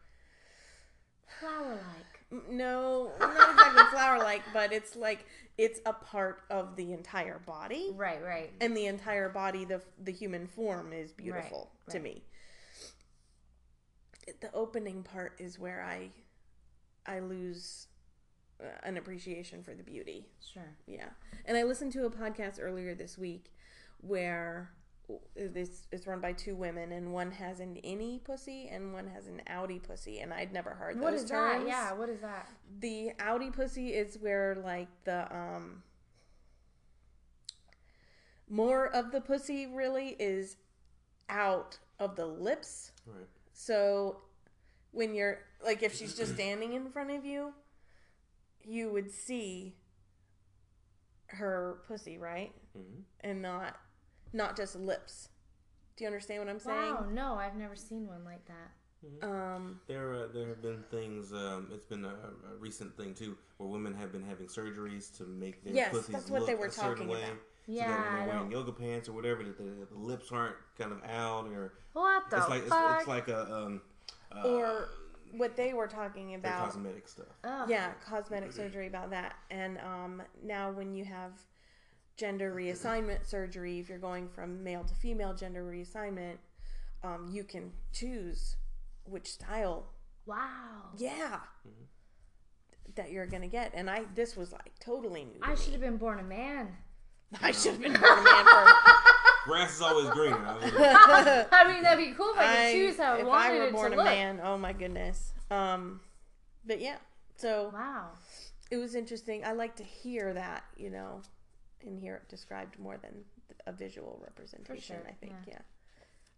[1.39, 2.49] Flower-like.
[2.49, 5.25] No, not exactly flower-like, but it's like
[5.57, 7.91] it's a part of the entire body.
[7.95, 8.23] Right.
[8.23, 8.51] Right.
[8.61, 12.03] and the entire body the the human form is beautiful Right, to right.
[12.03, 12.23] me
[14.39, 16.09] the opening part is where i
[17.05, 17.87] i lose
[18.61, 20.75] uh, an appreciation for the beauty Sure.
[20.87, 21.09] yeah
[21.45, 23.51] and i listened to a podcast earlier this week
[23.99, 24.71] where
[25.35, 29.27] this is run by two women and one has an innie pussy and one has
[29.27, 31.67] an outie pussy and i'd never heard What those is terms that?
[31.69, 31.93] Yeah.
[31.93, 32.47] What is that?
[32.79, 35.83] the outie pussy is where like the um
[38.49, 40.57] more of the pussy really is
[41.29, 42.91] out of the lips.
[43.05, 43.27] Right.
[43.53, 44.17] So
[44.91, 47.53] when you're like if she's just standing in front of you,
[48.63, 49.75] you would see
[51.27, 52.51] her pussy, right?
[52.75, 53.77] hmm And not
[54.33, 55.29] not just lips.
[55.97, 56.93] Do you understand what I'm saying?
[56.95, 57.07] Wow.
[57.11, 58.71] No, I've never seen one like that.
[59.27, 61.33] Um There, uh, there have been things.
[61.33, 65.23] Um, it's been a, a recent thing too, where women have been having surgeries to
[65.23, 67.23] make their Yes, pussies that's what look they were a certain talking way.
[67.23, 67.37] about.
[67.37, 70.31] So Yeah, that when I they're wearing yoga pants or whatever, that the, the lips
[70.31, 72.97] aren't kind of out, or What the it's like fuck?
[72.99, 73.81] it's like a um,
[74.35, 74.89] uh, or
[75.31, 77.27] what they were talking about cosmetic stuff.
[77.43, 77.69] Ugh.
[77.69, 81.31] yeah cosmetic surgery about that and um, now when you have
[82.17, 86.35] gender reassignment surgery if you're going from male to female gender reassignment
[87.03, 88.55] um, you can choose
[89.05, 89.85] which style
[90.25, 90.89] Wow.
[90.97, 91.39] yeah
[92.95, 95.81] that you're gonna get and i this was like totally new to I should have
[95.81, 96.67] been born a man.
[97.41, 98.73] i should have been born a man for
[99.45, 100.37] Grass is always greener.
[100.37, 100.71] I mean,
[101.51, 103.71] I mean, that'd be cool if I could I, choose how I if I were
[103.71, 104.05] born a look.
[104.05, 105.99] man oh my goodness um
[106.65, 106.97] but yeah
[107.37, 108.09] so Wow.
[108.69, 109.43] it was interesting.
[109.43, 111.21] I like to hear that, you know,
[111.85, 113.23] and here it described more than
[113.67, 114.95] a visual representation.
[114.95, 115.53] sure, I think, yeah.
[115.53, 115.61] yeah.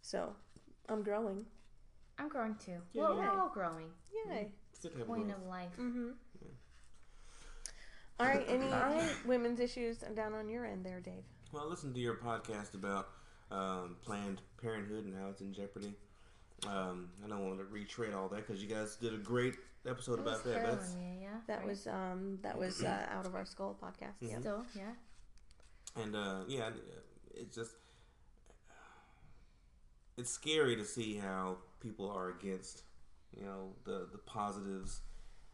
[0.02, 0.34] So,
[0.90, 1.46] I'm growing.
[2.20, 2.78] I'm growing too.
[2.92, 3.34] Yeah, well, yeah.
[3.34, 3.88] we're all growing.
[4.30, 4.52] Yay!
[4.70, 5.72] it's good to have Point of life.
[5.80, 6.10] Mm-hmm.
[8.20, 8.46] All right.
[8.48, 8.70] Any
[9.26, 11.24] women's issues down on your end there, Dave?
[11.52, 13.10] Well, I listened to your podcast about
[13.52, 15.94] um, Planned Parenthood and how it's in jeopardy.
[16.68, 19.56] Um, I don't want to retread all that because you guys did a great
[19.88, 20.54] episode That was about that.
[20.54, 21.28] Carolyn, that's, yeah, yeah.
[21.48, 21.68] That right?
[21.68, 24.14] was um that was uh, out of our skull podcast.
[24.22, 24.40] Yeah.
[24.40, 24.92] still, yeah.
[25.96, 26.70] And uh, yeah,
[27.36, 27.72] it's just
[30.18, 32.84] it's scary to see how people are against,
[33.36, 35.02] you know, the the positives.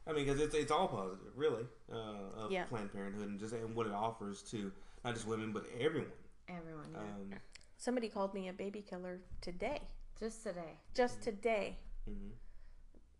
[0.08, 2.64] I mean, because it's it's all positive, really, uh, of Yeah.
[2.66, 4.72] Planned Parenthood and just and what it offers to
[5.04, 6.12] not just women but everyone.
[6.48, 7.00] Everyone, yeah.
[7.00, 7.40] Um,
[7.78, 9.80] Somebody called me a baby killer today.
[10.20, 10.74] Just today.
[10.94, 11.78] Just today.
[12.10, 12.32] mhm.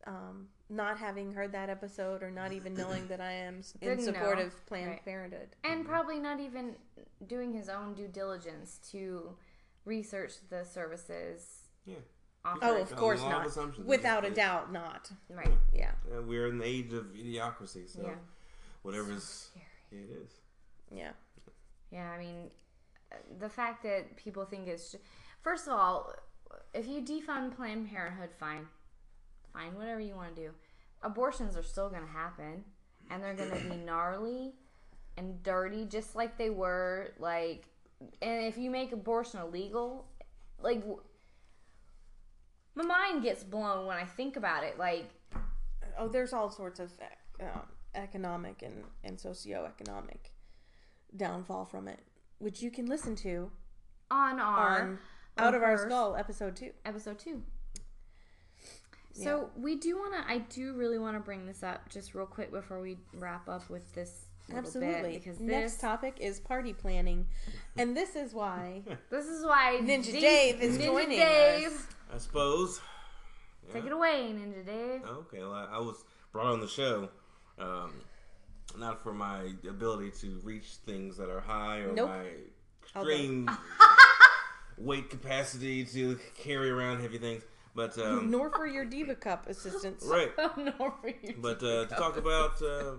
[0.08, 4.38] Um, not having heard that episode or not even knowing that I am in support
[4.40, 4.46] know.
[4.46, 5.06] of Planned Right.
[5.06, 5.50] Parenthood.
[5.64, 6.76] And probably not even
[7.28, 9.36] doing his own due diligence to
[9.86, 11.96] research the services Yeah,
[12.46, 12.60] offered.
[12.64, 13.80] Oh, of course lot of not.
[13.86, 15.12] Without a doubt, not.
[15.30, 15.58] Right.
[15.74, 15.92] Yeah.
[16.16, 18.16] Uh, we're in the age of idiocracy, so Yeah.
[18.84, 19.66] whatever's Scary.
[19.92, 20.32] yeah, it is.
[20.92, 21.12] Yeah.
[21.92, 22.52] Yeah, I mean,
[23.12, 25.00] uh, the fact that people think it's ju-
[25.42, 26.14] first of all,
[26.74, 28.68] if you defund Planned Parenthood, fine,
[29.60, 30.50] fine, whatever you want to do.
[31.04, 32.64] Abortions are still going to happen,
[33.10, 34.54] and they're going to be gnarly
[35.18, 37.14] and dirty, just like they were.
[37.20, 37.66] Like,
[38.22, 40.06] and if you make abortion illegal,
[40.62, 41.02] like, w-
[42.76, 44.78] my mind gets blown when I think about it.
[44.78, 45.10] Like,
[45.98, 46.92] Oh, there's all sorts of
[47.42, 47.62] um,
[47.94, 50.32] economic and, and socioeconomic
[51.18, 52.00] downfall from it,
[52.38, 53.52] which you can listen to
[54.10, 55.00] on our on
[55.38, 56.72] Out of Our Skull, episode two.
[56.86, 57.44] episode two.
[59.24, 60.32] So we do want to.
[60.32, 63.70] I do really want to bring this up just real quick before we wrap up
[63.70, 64.26] with this.
[64.54, 65.12] Absolutely.
[65.14, 67.28] Bit, because Next topic is party planning.
[67.78, 71.68] And this is why this is why Ninja D- Dave is Ninja joining Dave.
[71.68, 71.88] us.
[72.14, 72.82] I suppose.
[73.72, 75.02] Take it away, Ninja Dave.
[75.08, 77.10] Okay, well, I, I was brought on the show,
[77.60, 77.94] um,
[78.80, 82.10] not for my ability to reach things that are high or Nope.
[82.10, 82.26] my
[82.82, 83.48] extreme
[84.80, 87.44] weight capacity to carry around heavy things,
[87.80, 90.30] But um, Nor for your Diva Cup assistance, right.
[90.58, 91.36] no, for you.
[91.38, 92.96] But uh, to talk about uh,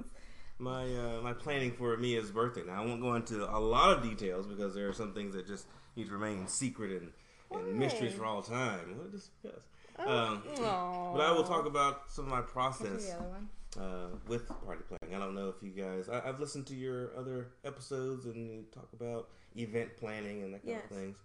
[0.59, 2.63] my uh, my planning for Mia's birthday.
[2.67, 5.47] Now I won't go into a lot of details because there are some things that
[5.47, 5.67] just
[5.97, 7.11] need to remain secret and,
[7.53, 8.97] and mysteries for all time.
[8.97, 9.65] Well, just because.
[9.99, 11.13] Um, Aw.
[11.13, 13.49] but I will talk about some of my process the other one?
[13.79, 15.15] uh, with party planning.
[15.15, 16.09] I don't know if you guys.
[16.09, 20.65] I, I've listened to your other episodes and you talk about event planning and that
[20.65, 20.91] kind Yes.
[20.91, 21.19] of things.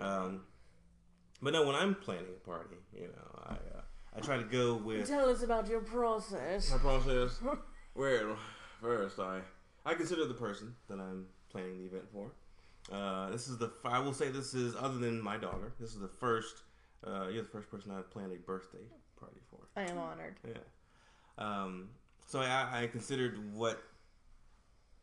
[0.00, 0.40] Um,
[1.42, 3.80] but no, when I'm planning a party, you know, I uh,
[4.16, 6.70] I try to go with Tell us about your process.
[6.70, 7.40] my process.
[7.94, 8.36] Where
[8.80, 9.40] first I
[9.84, 12.32] I consider the person that I'm planning the event for.
[12.92, 15.72] Uh, this is the I will say this is other than my daughter.
[15.80, 16.62] This is the first.
[17.06, 18.86] Uh, you're the first person I've planned a birthday
[19.20, 19.58] party for.
[19.76, 20.36] I am honored.
[20.46, 20.54] Yeah.
[21.36, 21.90] Um,
[22.26, 23.82] so I, I considered what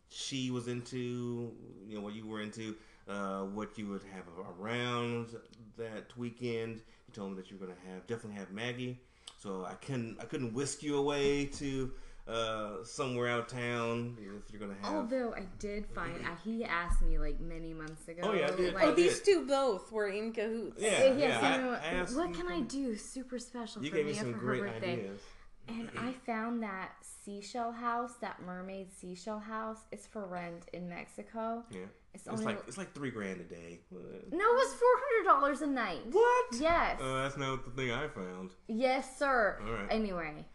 [0.10, 1.54] she was into,
[1.88, 2.76] you know, what you were into,
[3.08, 4.24] uh, what you would have
[4.60, 5.36] around
[5.78, 6.76] that weekend.
[7.08, 9.00] You told me that you were going to have definitely have Maggie.
[9.40, 11.92] So I couldn't I couldn't whisk you away to
[12.28, 14.96] uh, somewhere out of town if you're going to have.
[14.96, 18.22] Although I did find, uh, he asked me like many months ago.
[18.24, 18.74] Oh, yeah, I did.
[18.76, 20.80] Like, Oh, these two both were in cahoots.
[20.80, 21.18] Yeah, Uh, yeah.
[21.18, 24.34] yes, I- I asked what can I do super special You for gave me some
[24.34, 24.94] for her birthday?
[24.94, 25.22] ideas.
[25.68, 31.64] And I found that seashell house, that mermaid seashell house, is for rent in Mexico.
[31.72, 31.80] Yeah.
[32.14, 33.80] It's, It's only like it's like three grand a day.
[33.92, 36.02] no, it was four hundred dollars a night.
[36.12, 36.46] What?
[36.60, 38.52] Yes, Uh, that's not the thing I found.
[38.68, 39.60] yes, sir.
[39.66, 39.88] All right.
[39.90, 40.46] Anyway,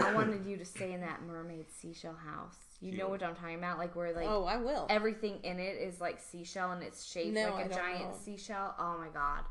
[0.00, 2.56] I wanted you to stay in that mermaid seashell house.
[2.80, 3.78] You know what I'm talking about?
[3.78, 4.86] Like where like Oh, I will.
[4.90, 8.16] everything in it is like seashell and it's shaped No, like a giant know.
[8.22, 8.74] seashell.
[8.78, 9.44] Oh my god.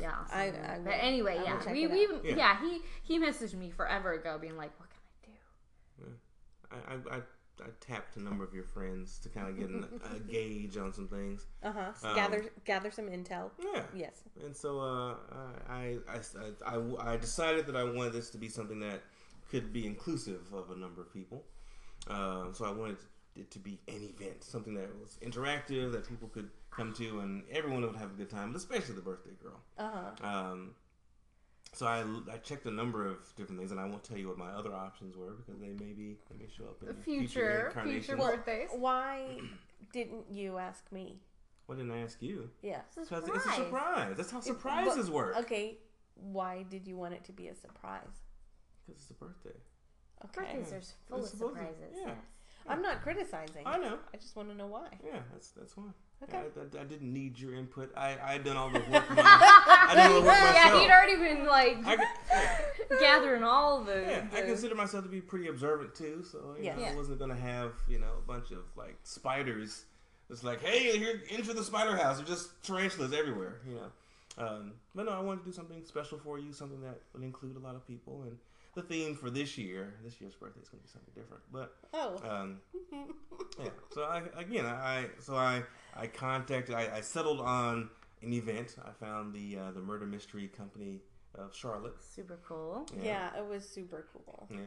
[0.00, 0.12] Yeah.
[0.30, 1.72] I'll I- I but anyway, I yeah.
[1.72, 2.36] We, we yeah.
[2.36, 2.60] Yeah.
[2.60, 4.88] he he messaged me forever ago being like, What
[5.24, 7.10] can I do?
[7.10, 7.20] I, I,
[7.60, 10.92] I, tapped a number of your friends to kind of get an, a gauge on
[10.92, 11.46] some things.
[11.62, 12.08] Uh huh.
[12.08, 13.50] Um, gather gather some intel.
[13.62, 13.82] Yeah.
[13.94, 14.22] Yes.
[14.44, 15.14] And so uh,
[15.68, 19.02] I, I, I, I decided that I wanted this to be something that
[19.50, 21.44] could be inclusive of a number of people.
[22.08, 22.96] Uh, so I wanted
[23.36, 27.42] it to be an event, something that was interactive, that people could come to, and
[27.50, 29.60] everyone would have a good time, but especially the birthday girl.
[29.78, 29.90] Uh
[30.20, 30.26] huh.
[30.26, 30.70] Um,
[31.74, 34.38] so I, I checked a number of different things, and I won't tell you what
[34.38, 37.88] my other options were because they may be they may show up in Future- future
[37.90, 38.68] future birthdays.
[38.72, 39.40] Why
[39.92, 41.20] didn't you ask me?
[41.66, 42.50] Why didn't I ask you?
[42.62, 42.80] Yeah.
[42.94, 44.16] Because it's a surprise.
[44.16, 45.36] That's how It- surprises but- work.
[45.38, 45.78] Okay.
[46.16, 48.22] Why did you want it to be a surprise?
[48.86, 49.58] Because it's a birthday.
[50.26, 50.40] Okay.
[50.54, 51.94] Birthdays are full It's of supposed to- surprises.
[51.98, 52.06] yeah.
[52.06, 52.16] yes.
[52.66, 53.62] I'm not criticizing.
[53.66, 53.98] I know.
[54.12, 54.88] I just want to know why.
[55.04, 55.84] Yeah, that's that's why.
[56.24, 56.38] Okay.
[56.38, 57.92] I, I, I didn't need your input.
[57.96, 59.08] I I done all the work.
[59.16, 60.54] my- I done all the work myself.
[60.54, 61.96] Yeah, he'd already been like I,
[62.30, 62.58] yeah,
[63.00, 66.78] gathering all the, yeah, I consider myself to be pretty observant too, so you Yes.
[66.78, 69.84] know, I wasn't gonna have you know a bunch of like spiders.
[70.30, 72.16] It's like, hey, here, enter the spider house.
[72.16, 73.90] There's just tarantulas everywhere, you know.
[74.36, 77.56] Um, but no, I wanted to do something special for you, something that would include
[77.56, 78.22] a lot of people.
[78.22, 78.36] And
[78.74, 81.42] the theme for this year, this year's birthday is gonna be something different.
[81.52, 82.16] But Oh.
[82.28, 82.56] um,
[83.62, 83.68] yeah.
[83.92, 85.62] So I again I so I
[85.96, 87.90] I contacted I, I settled on
[88.22, 88.76] an event.
[88.84, 91.00] I found the uh, the murder mystery company
[91.34, 91.94] of Charlotte.
[92.00, 92.86] super cool.
[93.02, 93.36] yeah.
[93.36, 94.48] it was super cool.
[94.50, 94.58] Yeah.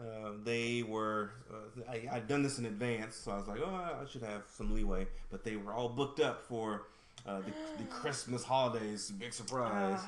[0.00, 1.32] Uh, they were.
[1.50, 4.42] Uh, I, I'd done this in advance, so I was like, "Oh, I should have
[4.52, 6.88] some leeway." But they were all booked up for
[7.26, 9.10] uh, the, the Christmas holidays.
[9.10, 10.00] Big surprise.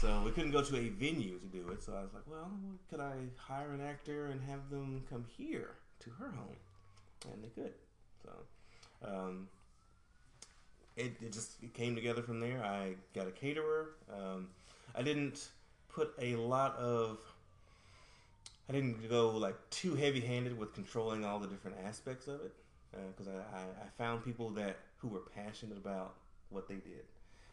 [0.00, 1.82] So we couldn't go to a venue to do it.
[1.82, 2.50] So I was like, "Well,
[2.88, 6.56] could I hire an actor and have them come here to her home?"
[7.32, 7.74] And they could.
[8.22, 8.30] So
[9.04, 9.48] um,
[10.98, 12.62] it, it just it came together from there.
[12.62, 13.90] I got a caterer.
[14.12, 14.48] Um,
[14.94, 15.48] I didn't
[15.88, 17.18] put a lot of
[18.68, 22.52] I didn't go like too heavy handed with controlling all the different aspects of it
[23.16, 26.14] because I, I, I found people that who were passionate about
[26.50, 27.04] what they did,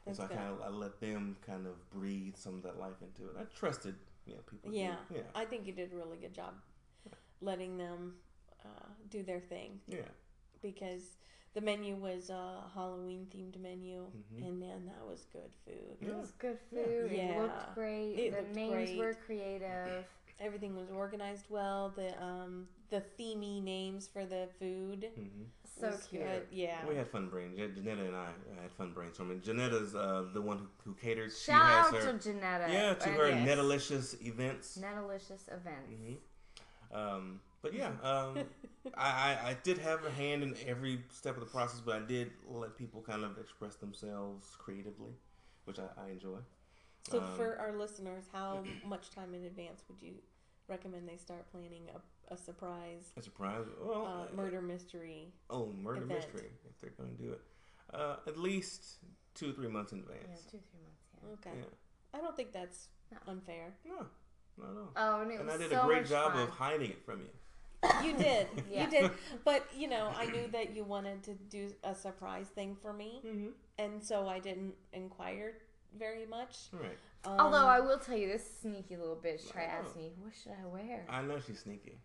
[0.07, 2.95] and so I kind of I let them kind of breathe some of that life
[3.01, 3.35] into it.
[3.39, 4.71] I trusted you know people.
[4.71, 4.95] do- Yeah.
[5.13, 6.53] yeah, I think you did a really good job
[7.41, 8.15] letting them
[8.63, 9.99] uh, do their thing yeah.
[10.61, 11.17] because
[11.55, 14.47] the menu was a Halloween themed menu, Mhm.
[14.47, 15.97] and man, that was good food.
[16.01, 16.17] It Yeah.
[16.19, 17.11] was good food.
[17.11, 17.31] Yeah.
[17.37, 18.13] It looked great.
[18.19, 18.97] It the looked names great.
[18.97, 20.05] were creative.
[20.39, 21.89] Everything was organized well.
[21.95, 25.43] The um the themey names for the food hmm
[25.79, 26.23] So was cute.
[26.23, 26.47] good.
[26.51, 26.85] Yeah.
[26.87, 27.55] We had fun brain.
[27.57, 28.27] Janetta and I
[28.61, 29.41] had fun brainstorming.
[29.41, 31.41] Janetta's uh, the one who, who caters.
[31.41, 32.71] Shout out she has her to Janetta.
[32.71, 34.77] yeah to her yes, Netalicious events.
[34.77, 35.89] Netalicious events.
[35.89, 36.15] hmm
[36.95, 38.37] Um, but yeah, um,
[38.95, 42.05] I, I, I did have a hand in every step of the process, but I
[42.05, 45.13] did let people kind of express themselves creatively,
[45.63, 46.37] which I, I enjoy.
[47.09, 50.13] So Um, for our listeners, how much time in advance would you
[50.67, 53.65] recommend they start planning a, a surprise A surprise.
[53.81, 55.33] Well, uh, murder mystery?
[55.49, 56.19] Oh, murder event.
[56.19, 56.49] mystery.
[56.69, 57.41] If they're going to do it,
[57.95, 58.97] uh, at least
[59.33, 60.21] two or three months in advance.
[60.29, 61.03] Yeah, two, three months.
[61.43, 61.51] Yeah.
[61.51, 61.57] Okay.
[61.57, 62.19] Yeah.
[62.19, 62.89] I don't think that's
[63.27, 63.73] unfair.
[63.87, 64.05] No,
[64.59, 64.89] not at all.
[64.95, 66.43] Oh, and it and was I did so a great job fun.
[66.43, 67.29] of hiding it from you.
[68.03, 68.83] You did, Yeah.
[68.85, 69.11] you did.
[69.43, 73.21] But you know, I knew that you wanted to do a surprise thing for me,
[73.25, 73.47] Mm-hmm.
[73.79, 75.53] and so I didn't inquire
[75.97, 76.55] very much.
[76.73, 76.97] All right.
[77.25, 80.33] Um, Although I will tell you, this sneaky little bitch tried to ask me, "What
[80.41, 81.05] should I wear?
[81.09, 81.97] I know she's sneaky.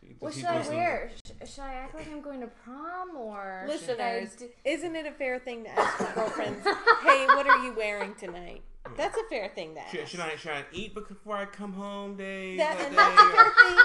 [0.00, 1.10] She, What should I wear?
[1.26, 5.06] Sh- should I act like I'm going to prom or should listeners, do- isn't it
[5.06, 6.62] a fair thing to ask your girlfriends?
[6.64, 8.62] hey, what are you wearing tonight?
[8.96, 9.90] That's a fair thing to ask.
[9.94, 12.58] Should, should I should I eat before I come home, Dave?
[12.58, 13.76] That, That and day, that's a or- fair thing.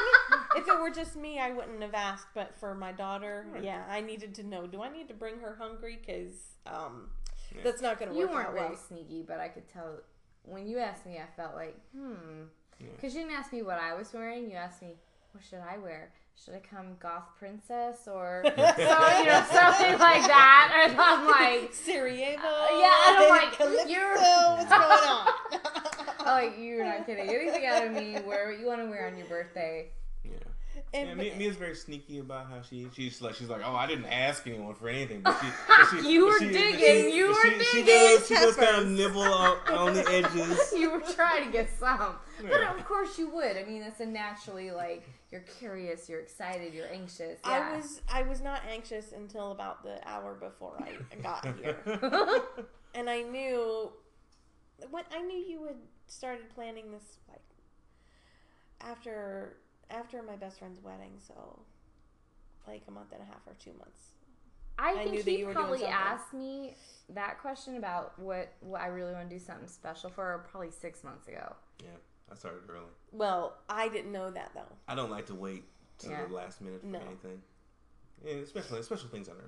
[0.55, 2.27] If it were just me, I wouldn't have asked.
[2.33, 3.63] But for my daughter, Right.
[3.63, 4.67] yeah, I needed to know.
[4.67, 5.99] Do I need to bring her hungry?
[6.05, 6.33] Because
[6.67, 7.09] um,
[7.55, 7.61] Yeah.
[7.63, 8.21] that's not going to work.
[8.21, 8.77] You work weren't out very well.
[8.77, 9.99] sneaky, but I could tell
[10.43, 11.17] when you asked me.
[11.17, 12.13] I felt like, hmm,
[12.79, 12.87] Yeah.
[12.95, 14.49] because you didn't ask me what I was wearing.
[14.49, 14.95] You asked me,
[15.31, 16.11] what should I wear?
[16.43, 20.87] Should I come goth princess or so, you know something like that?
[20.89, 22.41] And I'm like, Sarajevo.
[22.41, 24.15] yeah, and I'm like, Calypso, you're-
[24.57, 25.27] what's going on?
[26.25, 27.29] oh, you're not kidding.
[27.29, 28.17] Anything out of me?
[28.25, 29.89] Wear what you want to wear on your birthday.
[30.93, 30.99] Yeah.
[30.99, 33.87] And- yeah, Mia, Mia's very sneaky about how she she's like she's like oh I
[33.87, 36.79] didn't ask anyone for anything but she, but she You were she, digging,
[37.09, 37.85] she, you were she, she digging.
[37.85, 41.69] does she does kind of nibble on, on the edges You were trying to get
[41.79, 43.57] some, but of course you would.
[43.57, 47.39] I mean, that's a naturally like you're curious, you're excited, you're anxious.
[47.43, 51.77] I was I was not anxious until about the hour before I got here,
[52.93, 53.91] and I knew
[54.91, 57.41] when I knew you had started planning this like
[58.81, 59.57] after
[59.93, 61.59] after my best friend's wedding, so
[62.67, 64.09] like a month and a half or two months.
[64.79, 66.75] I I think knew that he you were doing probably asked me
[67.09, 71.03] that question about what what I really want to do something special for probably six
[71.03, 71.55] months ago.
[71.81, 71.89] yeah
[72.31, 74.71] I started early Well, I didn't know that though.
[74.87, 75.63] I don't like to wait
[75.99, 76.25] to Yeah.
[76.25, 76.99] the last minute for No.
[77.07, 77.41] anything
[78.25, 79.43] yeah, especially special things that are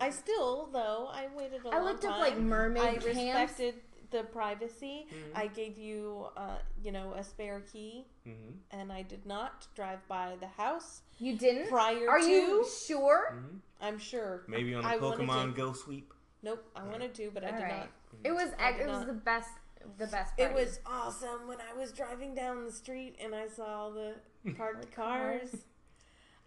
[0.00, 2.12] I important still though I waited a I long looked time.
[2.12, 3.04] up like mermaid I pants.
[3.06, 3.74] respected
[4.12, 5.06] the privacy.
[5.10, 5.36] Mhm.
[5.36, 8.52] I gave you, uh, you know, a spare key, mm-hmm.
[8.70, 11.68] and I did not drive by the house You didn't?
[11.68, 12.26] prior Are to.
[12.26, 13.32] you sure?
[13.34, 13.56] Mm-hmm.
[13.80, 14.44] I'm sure.
[14.46, 16.12] maybe on a I Pokemon to- Go sweep
[16.44, 17.78] Nope, I wanted to, but I All did right.
[17.78, 17.88] not.
[18.24, 19.06] It was I it was not.
[19.06, 19.50] the best
[19.98, 20.34] the best.
[20.38, 24.14] It was awesome when I was driving down the street and I saw the
[24.56, 25.50] parked cars.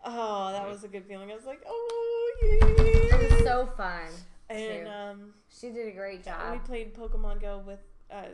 [0.03, 1.31] Oh, that was a good feeling.
[1.31, 3.17] I was like, oh It yeah.
[3.35, 4.07] was so fun.
[4.49, 4.91] And too.
[4.91, 6.51] um, She did a great job.
[6.53, 7.79] we played Pokemon Go with
[8.11, 8.25] uh,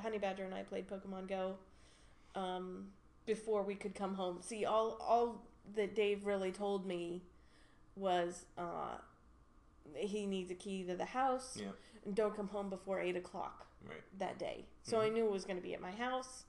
[0.00, 1.56] Honey Badger and I played Pokemon Go
[2.34, 2.86] um,
[3.26, 4.38] before we could come home.
[4.40, 5.44] See, all all
[5.74, 7.22] that Dave really told me
[7.96, 8.96] was uh,
[9.94, 11.66] he needs a key to the house yeah
[12.06, 14.64] and don't come home before eight o'clock right that day.
[14.82, 16.44] So I knew it was going to be at my house.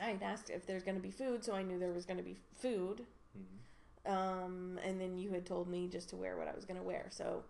[0.00, 2.16] I had asked if there's going to be food, so I knew there was going
[2.16, 3.04] to be food.
[3.38, 4.10] Mhm.
[4.10, 6.82] Um, and then you had told me just to wear what I was going to
[6.86, 7.44] wear, so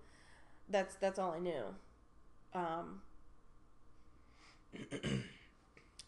[0.71, 1.65] that's that's all I knew.
[2.55, 3.03] Um,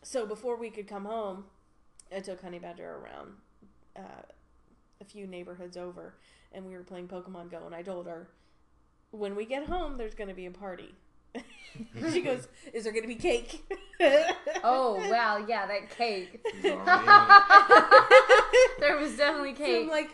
[0.03, 1.45] so before we could come home,
[2.15, 3.33] I took Honey Badger around
[3.97, 4.23] uh,
[5.01, 6.15] a few neighborhoods over,
[6.53, 7.63] and we were playing Pokemon Go.
[7.67, 8.29] And I told her,
[9.11, 10.95] when we get home, there's going to be a party.
[12.13, 13.63] she goes, "Is there going to be cake?"
[14.65, 16.45] Oh wow, yeah, that cake.
[16.53, 17.09] She's already in
[17.71, 18.81] it.
[18.81, 19.83] there was definitely So cake.
[19.85, 20.11] I'm like,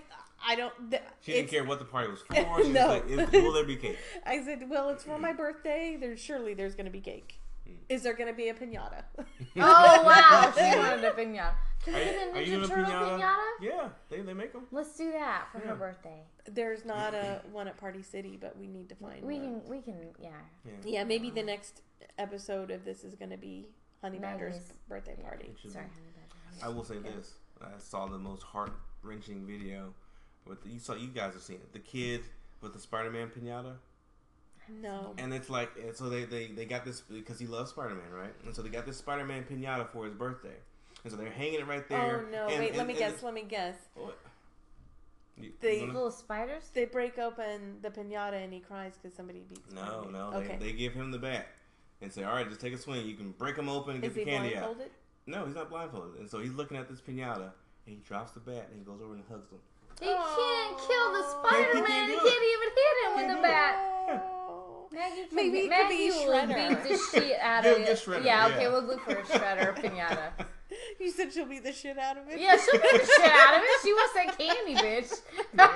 [0.46, 0.72] I don't.
[0.90, 2.34] Th- She didn't care what the party was for.
[2.62, 3.00] She No.
[3.00, 5.96] was like, "Will there be cake?" I said, "Well, it's for my birthday.
[6.00, 7.40] There's surely there's going to be cake.
[7.66, 7.74] Hmm.
[7.88, 11.54] Is there going to be a pinata?" oh wow, she wanted a pinata.
[11.84, 12.04] Can we Are
[12.44, 13.18] get you- a Ninja Turtle pinata?
[13.20, 13.36] pinata?
[13.60, 14.66] Yeah, they, they make them.
[14.70, 15.68] Let's do that for Yeah.
[15.70, 16.22] her birthday.
[16.46, 19.60] there's not a one at Party City, but we need to find We one.
[19.60, 20.28] can, we can, yeah.
[20.64, 20.72] Yeah.
[20.84, 21.82] Yeah, maybe the next
[22.18, 23.66] episode of this is going to be
[24.02, 25.50] Honey Badger's Maggie's- birthday party.
[25.64, 26.66] It Sorry, honey badger.
[26.66, 28.72] I will say this: I saw the most heart
[29.02, 29.92] wrenching video.
[30.48, 31.72] With you saw, you guys have seen it.
[31.72, 32.22] The kid
[32.60, 33.74] with the Spider-Man pinata,
[34.80, 35.14] No.
[35.18, 38.34] and it's like, and so they, they they got this because he loves Spider-Man, right?
[38.44, 40.56] And so they got this Spider-Man pinata for his birthday,
[41.04, 42.26] and so they're hanging it right oh, there.
[42.26, 42.46] Oh no!
[42.48, 43.08] and- Wait, and- let me and guess.
[43.10, 43.76] it's- Let me guess.
[43.94, 44.18] what?
[45.36, 46.70] You- They- you Little spiders?
[46.74, 49.68] They break open the pinata and he cries because somebody beats.
[49.68, 49.76] Him.
[49.76, 50.12] No, Spider-Man.
[50.12, 50.32] no.
[50.38, 50.56] Okay.
[50.58, 51.46] They, they give him the bat
[52.00, 53.06] and say, "All right, just take a swing.
[53.06, 54.92] You can break them open and is get he the candy out." blindfolded?
[55.26, 57.52] No, he's not blindfolded, and so he's looking at this pinata,
[57.86, 59.58] and he drops the bat, and he goes over and hugs them.
[60.00, 61.22] He can't kill the.
[61.30, 62.08] Spider He Man.
[62.10, 63.42] He can't even hit him with Can't the it.
[63.42, 63.74] bat.
[64.20, 64.88] Oh.
[64.92, 66.68] Maggie can Maybe be, it could Maggie be will Shredder.
[66.68, 67.98] beat the shit out of get it.
[67.98, 68.54] Shredder, yeah, yeah.
[68.54, 70.32] okay, we'll look for a Shredder pinata.
[71.00, 72.38] You said she'll beat the shit out of it.
[72.40, 73.80] Yeah, she'll beat the shit out of it.
[73.82, 75.12] She wants that candy, bitch.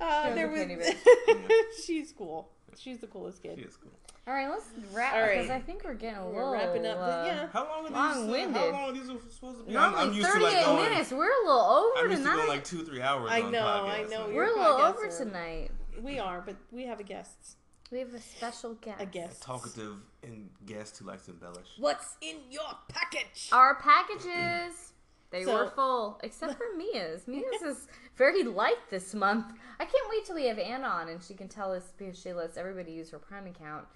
[0.00, 0.88] Uh, She there was was.
[0.88, 1.54] a penny
[1.84, 2.48] She's cool.
[2.76, 3.58] She's the coolest She kid.
[3.60, 3.92] is cool.
[4.26, 5.56] All right, let's wrap All because right.
[5.56, 6.52] I think we're getting a We're little.
[6.52, 6.98] wrapping up.
[6.98, 7.48] uh, yeah.
[7.52, 7.96] How long are these?
[7.96, 8.56] Uh, Long-winded.
[8.56, 9.72] how long are these supposed to be?
[9.72, 11.10] Normally, to 38 like going, minutes.
[11.10, 12.36] We're a little over I'm used to tonight.
[12.36, 13.30] going like two, three hours.
[13.32, 15.70] I on know, podcasts, I know, so- we're a little over are- tonight.
[16.00, 17.56] We are, but we have a guest.
[17.90, 19.00] We have a special guest.
[19.02, 19.42] A guest.
[19.42, 21.66] A Talkative and guest who likes to embellish.
[21.78, 23.48] What's in your package?
[23.52, 24.92] Our packages.
[25.30, 27.22] They So- were full, except for Mia's.
[27.26, 29.46] Mia's is very light this month.
[29.80, 32.32] I can't wait till we have Anna on and she can tell us because she
[32.32, 33.86] lets everybody use her Prime account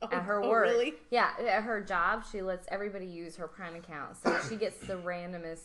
[0.00, 0.64] Oh, at her oh, work.
[0.66, 0.94] Really?
[1.10, 4.94] Yeah, at her job, she lets everybody use her Prime account, so she gets the
[4.94, 5.62] randomest.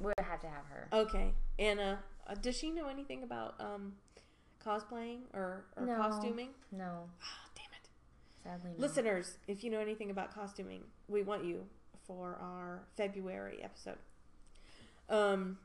[0.00, 0.88] We'll have to have her.
[0.92, 1.32] Okay.
[1.58, 1.98] Anna,
[2.28, 3.94] uh, does she know anything about um,
[4.64, 5.96] cosplaying or, or No.
[5.96, 6.50] costuming?
[6.70, 7.88] No, Ah, damn it.
[8.44, 8.80] sadly, no.
[8.80, 11.66] Listeners, if you know anything about costuming, we want you
[12.06, 13.98] for our February episode.
[15.08, 15.58] Um,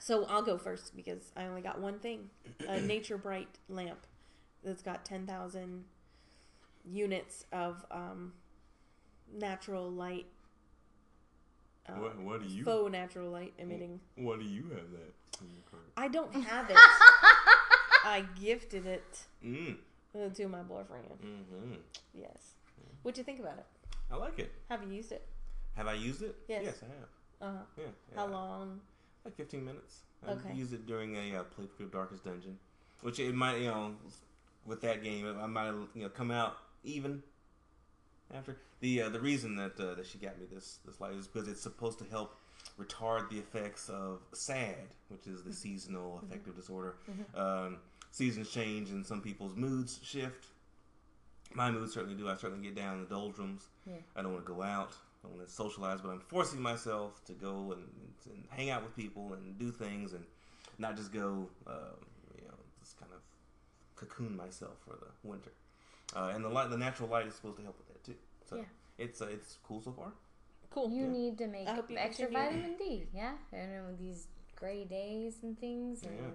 [0.00, 2.30] so I'll go first because I only got one thing:
[2.68, 4.06] a Nature Bright lamp
[4.64, 5.84] that's got ten thousand
[6.90, 8.32] units of um,
[9.32, 10.26] natural light.
[11.88, 12.64] uh, What, what do you?
[12.64, 14.00] faux natural light emitting.
[14.16, 15.14] What do you have that?
[15.40, 15.84] in your cart?
[15.96, 16.76] I don't have it.
[18.04, 19.04] I gifted it
[19.44, 19.76] Mm.
[20.34, 21.04] to my boyfriend.
[21.20, 21.74] hmm
[22.12, 22.54] Yes.
[23.02, 23.66] What'd you think about it?
[24.10, 24.50] I like it.
[24.68, 25.24] Have you used it?
[25.76, 26.34] Have I used it?
[26.48, 26.62] Yes.
[26.64, 27.08] Yes, I have.
[27.54, 27.64] Uh huh.
[27.76, 28.16] Yeah.
[28.16, 28.80] How long?
[29.24, 30.00] Like 15 minutes.
[30.26, 30.54] I Okay.
[30.54, 32.58] used it during a uh, playthrough of Darkest Dungeon,
[33.02, 33.94] which it might, you know,
[34.66, 37.22] with that game, I might have, you know, come out even
[38.34, 41.26] after the uh, the reason that uh, that she got me this this light is
[41.26, 42.36] because it's supposed to help
[42.78, 44.76] retard the effects of SAD,
[45.08, 46.96] which is the seasonal affective disorder.
[47.34, 47.78] Um,
[48.10, 50.46] seasons change and some people's moods shift.
[51.54, 52.28] My moods certainly do.
[52.28, 53.68] I certainly get down in the doldrums.
[53.86, 53.94] Yeah.
[54.14, 54.92] I don't want to go out.
[55.24, 57.84] I want to socialize, but I'm forcing myself to go and,
[58.26, 60.24] and hang out with people and do things and
[60.78, 61.96] not just go, uh,
[62.36, 63.20] you know, just kind of
[63.96, 65.50] cocoon myself for the winter.
[66.16, 68.14] Uh, and the light, the natural light, is supposed to help with that too.
[68.48, 68.62] So Yeah.
[68.98, 70.12] it's uh, it's cool so far.
[70.70, 70.90] Cool.
[70.90, 72.50] You need to make I hope you extra continue.
[72.50, 73.32] vitamin D, yeah?
[73.52, 76.02] And these gray days and things.
[76.02, 76.12] And...
[76.16, 76.26] Yeah.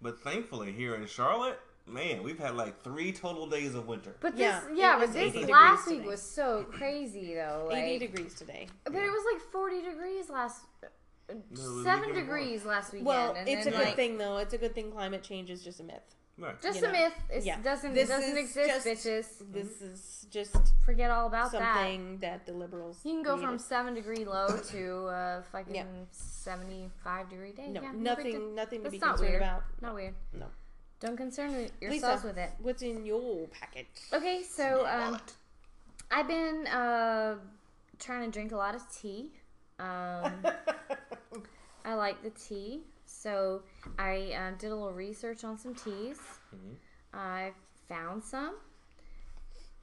[0.00, 4.16] But thankfully, here in Charlotte, man, we've had like three total days of winter.
[4.20, 6.08] But this, Yeah, yeah, it but was this last degrees week today.
[6.08, 7.66] was so crazy though.
[7.68, 8.66] Like, 80 degrees today.
[8.84, 10.62] But it was like 40 degrees last.
[11.28, 13.06] was Seven weekend degrees last weekend.
[13.06, 14.38] Well, and it's a good like, thing though.
[14.38, 16.14] It's a good thing climate change is just a myth.
[16.38, 16.60] Right.
[16.60, 16.98] Just you a know.
[16.98, 17.14] myth.
[17.30, 17.58] It Yeah.
[17.62, 19.52] doesn't This doesn't exist, just- bitches.
[19.52, 21.74] This is just Forget all about that.
[21.76, 22.44] something that.
[22.44, 22.98] the liberals.
[23.04, 25.84] You can go from seven degree low to uh, fucking Yeah.
[26.10, 27.68] 75 degree day.
[27.68, 28.50] no, yeah, nothing, deal.
[28.50, 29.42] nothing to That's be not concerned weird.
[29.42, 29.62] about.
[29.80, 30.14] Not weird.
[30.34, 30.46] No.
[31.00, 32.50] Don't concern yourselves Lisa, with it.
[32.58, 33.86] what's in your package?
[34.12, 35.18] Okay, so um,
[36.10, 37.36] I've been uh,
[37.98, 39.30] trying to drink a lot of tea.
[39.78, 40.32] Um,
[41.84, 43.62] I like the tea, so
[43.98, 46.18] I uh, did a little research on some teas.
[46.54, 46.76] Mhm.
[47.14, 47.52] I
[47.88, 48.56] found some.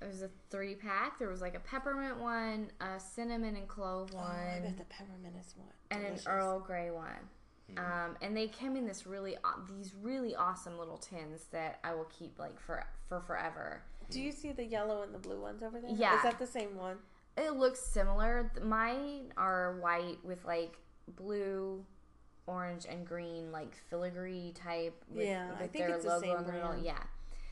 [0.02, 1.18] It was a three pack.
[1.18, 4.22] There was like a peppermint one, a cinnamon and clove Oh, I
[4.56, 5.68] one, bet the peppermint is one.
[5.92, 7.30] and an Earl Grey one.
[7.78, 9.36] Um, and they came in this really
[9.78, 13.82] these really awesome little tins that I will keep like for for forever.
[14.12, 15.90] Do you see the yellow and the blue ones over there?
[15.90, 16.18] Yeah.
[16.18, 16.98] Is that the same one?
[17.38, 18.52] It looks similar.
[18.62, 20.78] Mine are white with like
[21.16, 21.84] blue,
[22.48, 25.04] orange, and green, like filigree type.
[25.10, 26.76] With, Yeah, I think their it's the logo same in the middle.
[26.82, 27.04] Yeah,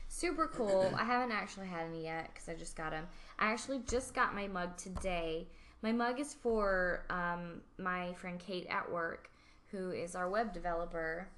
[0.08, 0.92] super cool.
[0.98, 3.06] I haven't actually had any yet because I just got them.
[3.38, 5.48] I actually just got my mug today.
[5.82, 9.30] My mug is for um, my friend Kate at work,
[9.68, 11.28] who is our web developer.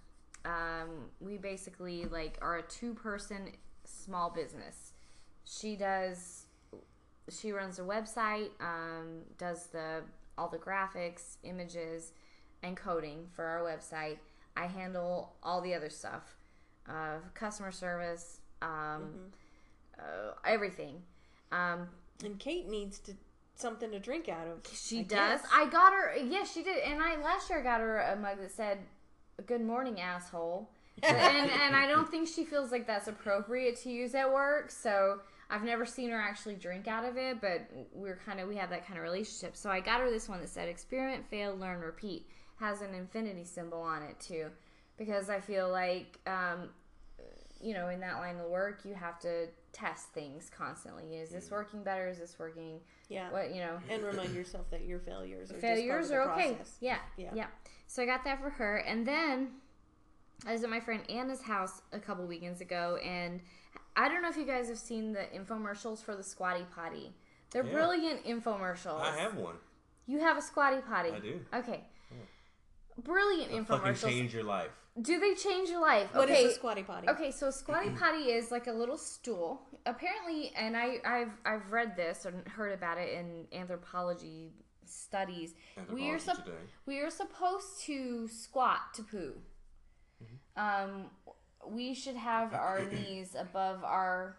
[0.44, 3.50] Um, we basically like are a two-person
[3.84, 4.92] small business.
[5.44, 6.46] She does
[7.30, 10.02] she runs a website, um, does the
[10.36, 12.12] all the graphics, images,
[12.65, 14.19] and coding for our website.
[14.57, 16.37] I handle all the other stuff,
[16.89, 19.11] uh, customer service, um,
[19.99, 21.03] uh, everything.
[21.53, 21.89] Um,
[22.25, 23.12] And Kate needs to
[23.57, 24.61] something to drink out of.
[24.73, 25.41] she I does.
[25.43, 25.51] guess.
[25.53, 26.15] I got her.
[26.17, 26.79] Yes, she did.
[26.79, 28.79] And I last year I got her a mug that said
[29.47, 30.71] "Good morning, asshole."
[31.03, 34.71] and and I don't think she feels like that's appropriate to use at work.
[34.71, 38.57] So I've never seen her actually drink out of it, but we're kind of we
[38.57, 39.57] have that kind of relationship.
[39.57, 42.27] So I got her this one that said "Experiment, fail, learn, repeat."
[42.61, 44.46] Has an infinity symbol on it too,
[44.96, 46.70] because I feel like um,
[47.61, 51.16] you know in that line of work you have to test things constantly.
[51.16, 52.09] Is this working better?
[52.09, 52.78] Is this working?
[53.09, 53.30] Yeah.
[53.32, 53.78] What you know?
[53.90, 56.55] And remind yourself that your failures are failures just part are of the okay.
[56.55, 56.76] process.
[56.80, 57.30] Yeah, Yeah.
[57.34, 57.46] yeah,
[57.88, 59.48] So I got that for her, and then
[60.46, 63.40] I was at my friend Anna's house a couple weekends ago, and
[63.96, 67.12] I don't know if you guys have seen the infomercials for the Squatty Potty.
[67.50, 67.72] They're Yeah.
[67.72, 69.00] brilliant infomercials.
[69.00, 69.57] I have one.
[70.07, 71.11] You have a Squatty Potty.
[71.12, 71.40] I do.
[71.55, 71.84] Okay.
[73.03, 74.09] Brilliant Fucking infomercials.
[74.09, 74.70] change your life.
[75.03, 76.14] Do they change your life?
[76.14, 76.47] What is okay.
[76.47, 77.09] a squatty potty?
[77.09, 79.62] Okay, so a squatty potty is like a little stool.
[79.86, 84.53] Apparently, and I, I've I've read this and heard about it in anthropology
[84.86, 85.55] studies.
[85.92, 86.57] We are Anthropology sup- today.
[86.86, 89.32] we are supposed to squat to poo.
[90.57, 91.07] Um,
[91.68, 94.36] we should have our knees above our.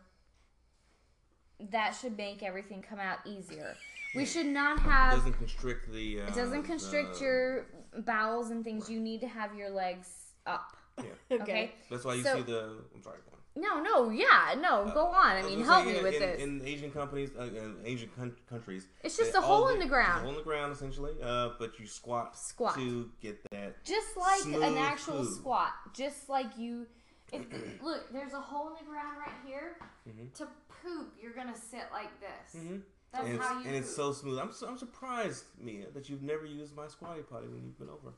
[1.71, 3.75] That should make everything come out easier.
[4.15, 4.87] We should not have.
[4.87, 5.17] It have.
[5.17, 6.21] doesn't constrict the.
[6.21, 7.65] Uh, It doesn't constrict the- your
[8.03, 8.89] bowels and things.
[8.89, 10.09] You need to have your legs
[10.45, 10.75] up.
[10.97, 11.05] Yeah.
[11.41, 11.73] Okay.
[11.89, 12.77] That's why you So- see the.
[12.93, 13.17] I'm sorry.
[13.25, 13.35] go on.
[13.57, 14.91] No, no, yeah, no.
[14.93, 15.37] Go on.
[15.37, 16.41] I was mean, help say, me in, with in, this.
[16.43, 19.85] In Asian companies, uh, in Asian coun- countries, It's just a hole all in the
[19.85, 20.07] ground.
[20.11, 21.13] it's A hole in the ground, essentially.
[21.23, 22.75] Uh, but you squat, Squat.
[22.75, 23.81] to get that.
[23.85, 25.35] just like an actual food.
[25.35, 25.71] squat.
[25.93, 26.85] Just like you.
[27.31, 27.43] If,
[27.81, 29.77] look, there's a hole in the ground right here.
[30.07, 30.33] Mhm.
[30.33, 30.47] To
[30.83, 32.61] poop, you're gonna sit like this.
[32.61, 32.77] hmm
[33.15, 33.65] That's and it's, how you.
[33.67, 34.39] and it's so smooth.
[34.39, 37.89] I'm so, I'm surprised, Mia, that you've never used my squatty potty when you've been
[37.89, 38.13] over.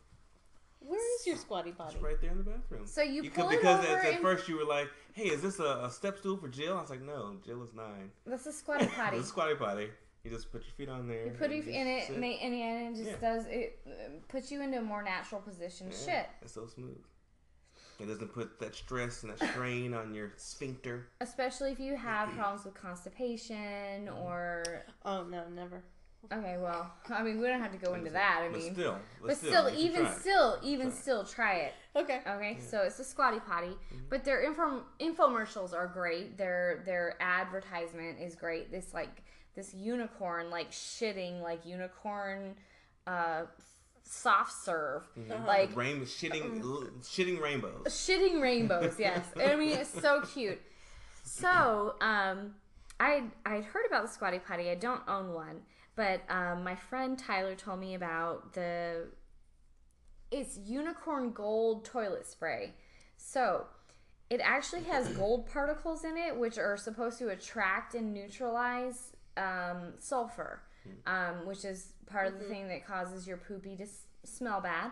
[0.80, 1.96] Where is your squatty potty?
[1.96, 2.86] It's right there in the bathroom.
[2.86, 4.88] So you You pull could, it because over at, at and- first you were like,
[5.14, 7.74] "Hey, is this a, a step stool for Jill?" I was like, "No, Jill is
[7.74, 8.12] nine.
[8.26, 9.18] That's a squatty potty.
[9.18, 9.90] It's a squatty potty.
[10.24, 11.26] You just put your feet on there.
[11.26, 12.20] You put and it in it, sit.
[12.20, 13.30] ma- and and it just Yeah.
[13.36, 13.92] does it uh,
[14.28, 15.88] puts you into a more natural position.
[15.90, 16.98] Yeah, Shit, It's so smooth.
[18.00, 21.08] It doesn't put that stress and that strain on your sphincter.
[21.22, 24.18] especially if you have problems with constipation Mm-hmm.
[24.20, 24.64] or
[25.06, 25.84] Oh no, never.
[26.32, 28.42] okay, well, I mean, we don't have to go into that.
[28.44, 31.74] I but mean, still, but, but still, even still, even Try still, try it.
[31.96, 32.22] Okay.
[32.28, 34.04] Okay, so it's a squatty potty, Mm-hmm.
[34.10, 36.38] but their info infomercials are great.
[36.38, 38.72] Their their advertisement is great.
[38.72, 39.24] This like
[39.56, 42.56] this unicorn like shitting like unicorn
[43.08, 43.44] uh
[44.08, 45.04] soft serve
[45.46, 47.84] like Rain, shitting, l- shitting rainbows.
[47.88, 48.96] shitting rainbows.
[49.00, 50.60] Yes, I mean it's so cute.
[51.24, 52.56] So um,
[53.00, 54.70] I I'd heard about the squatty potty.
[54.70, 55.62] I don't own one,
[55.96, 59.08] but um, my friend Tyler told me about the
[60.32, 62.74] it's unicorn gold toilet spray.
[63.18, 63.66] So
[64.30, 69.94] it actually has gold particles in it, which are supposed to attract and neutralize um,
[70.00, 71.40] sulfur, Mm-hmm.
[71.40, 72.54] um, which is part of the mm-hmm.
[72.54, 74.92] thing that causes your poopy to s- smell bad.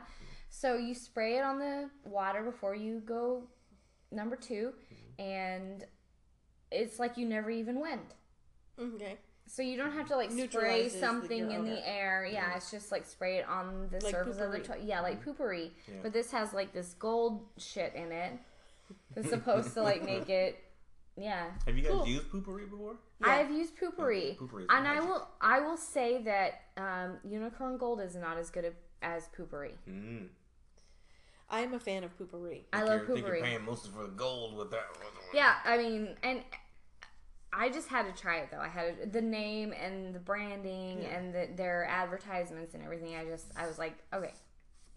[0.50, 3.44] So you spray it on the water before you go
[4.12, 5.22] number two, mm-hmm.
[5.22, 5.86] and
[6.72, 8.14] it's like you never even went.
[8.80, 9.18] Okay.
[9.48, 12.28] So you don't have to like spray Neutralizes the- something in the air.
[12.30, 14.84] Yeah, it's just like spray it on the Like surface of the toilet.
[14.84, 15.72] Yeah, like Poo-Pourri.
[15.88, 15.96] Yeah.
[16.02, 18.34] But this has like this gold shit in it.
[19.16, 20.62] That's supposed to like make it.
[21.18, 22.08] Yeah, Have you guys Cool.
[22.08, 22.96] used Poo-Pourri before?
[23.22, 23.28] Yeah.
[23.30, 25.28] I've used Poo-Pourri, Poo-Pourri is and I will.
[25.40, 29.72] I will say that um, unicorn gold is not as good as Poo-Pourri.
[29.90, 30.28] Mm.
[31.50, 32.64] I am a fan of Poo-Pourri.
[32.74, 33.44] I Think love you're- think you're Poo-Pourri.
[33.44, 34.86] paying mostly for the gold with that.
[35.34, 36.44] Yeah, I mean, and
[37.54, 38.60] I just had to try it though.
[38.60, 41.18] I had the name and the branding Yeah.
[41.18, 43.16] and the, their advertisements and everything.
[43.16, 44.34] I just, I was like, okay,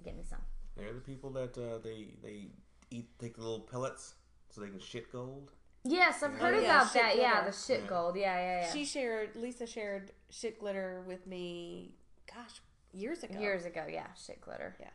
[0.04, 0.40] get me some.
[0.76, 2.48] They're the people that uh, they they
[2.90, 4.14] eat take the little pellets
[4.50, 5.52] so they can shit gold.
[5.90, 7.16] Yes, I've heard Oh, yeah, about shit that.
[7.18, 7.86] Yeah, the shit Yeah.
[7.88, 8.16] gold.
[8.16, 8.72] Yeah, yeah, yeah.
[8.72, 9.34] She shared.
[9.36, 11.94] Lisa shared shit glitter with me.
[12.26, 12.60] Gosh,
[12.92, 13.38] years ago.
[13.38, 14.76] Years ago, yeah, shit glitter.
[14.80, 14.90] Yeah.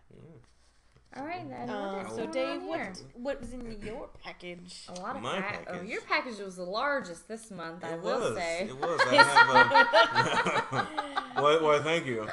[1.15, 1.67] All right, then.
[1.67, 4.85] What's so Dave, what what was in your package?
[4.89, 7.83] A lot of My pack- Oh, your package was the largest this month.
[7.83, 8.35] I it will was.
[8.35, 8.63] say.
[8.67, 8.99] It was.
[9.07, 9.15] I
[10.73, 10.73] have
[11.37, 11.41] a.
[11.41, 12.27] well, well, thank you.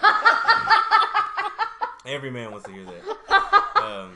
[2.07, 3.03] Every man wants to hear that.
[3.81, 4.13] Um,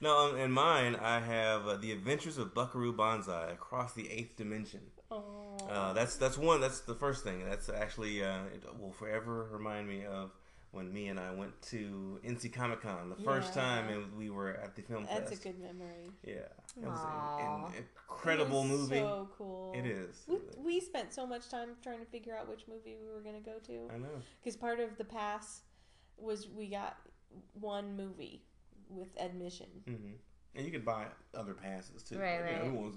[0.00, 4.36] no, um, in mine, I have uh, the Adventures of Buckaroo Banzai across the eighth
[4.36, 4.80] dimension.
[5.10, 6.60] Oh, Uh, that's that's one.
[6.60, 7.44] That's the first thing.
[7.44, 10.30] That's actually uh, it will forever remind me of
[10.70, 13.62] when me and I went to NC Comic Con the first Yeah.
[13.62, 15.44] time, and we were at the film that's fest.
[15.44, 16.10] a good memory.
[16.22, 16.34] Yeah,
[16.76, 18.96] it was an, an incredible movie.
[18.96, 19.72] So cool.
[19.74, 20.14] It is.
[20.28, 23.42] We, we spent so much time trying to figure out which movie we were going
[23.42, 24.08] to go to I know.
[24.40, 25.62] because part of the pass
[26.18, 26.96] was we got
[27.54, 28.42] one movie
[28.90, 29.66] with admission.
[29.86, 30.12] hmm
[30.54, 32.18] And you could buy other passes too.
[32.18, 32.64] Right, Like, right.
[32.64, 32.96] who wants-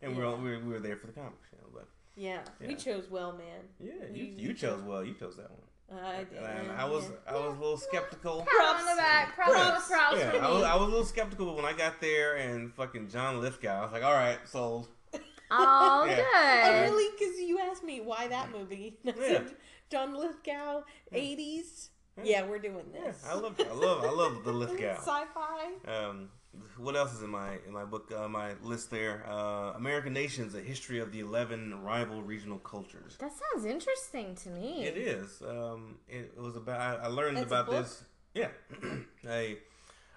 [0.00, 2.74] And we're, all, we, were, we were there for the comic show, but Yeah, we
[2.74, 3.60] chose well, man.
[3.80, 5.04] yeah, We- you, you chose well.
[5.04, 5.60] You chose that one.
[6.00, 6.38] I And did.
[6.42, 7.34] I, I was yeah.
[7.34, 8.46] I was a little skeptical.
[8.50, 9.34] Pat on the back.
[9.34, 9.88] Props, Props.
[9.88, 10.62] props Yeah, I was.
[10.62, 13.82] I was a little skeptical, but when I got there and fucking John Lithgow, I
[13.84, 14.88] was like, all right, sold.
[15.54, 16.24] Oh, Yeah.
[16.34, 16.80] Oh, good.
[16.90, 17.10] really?
[17.18, 18.96] Because you asked me why that movie.
[19.04, 19.42] Yeah.
[19.90, 21.90] John Lithgow, 80s.
[22.22, 23.24] Yeah, we're doing Yeah, this.
[23.28, 24.96] I love I love I love the Lithgow.
[24.98, 25.70] Sci-fi.
[25.86, 26.28] Um,
[26.76, 29.24] what else is in my in my book uh, my list there?
[29.28, 33.16] Uh, American Nations: A History of the Eleven Rival Regional Cultures.
[33.18, 34.84] That sounds interesting to me.
[34.84, 35.40] It is.
[35.42, 36.80] Um, it, it was about.
[36.80, 37.84] I, I learned That's a about book?
[37.84, 38.04] this.
[38.34, 38.48] Yeah,
[39.28, 39.56] I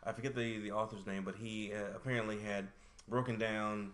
[0.03, 2.67] I forget the the author's name, but he uh, apparently had
[3.07, 3.91] broken down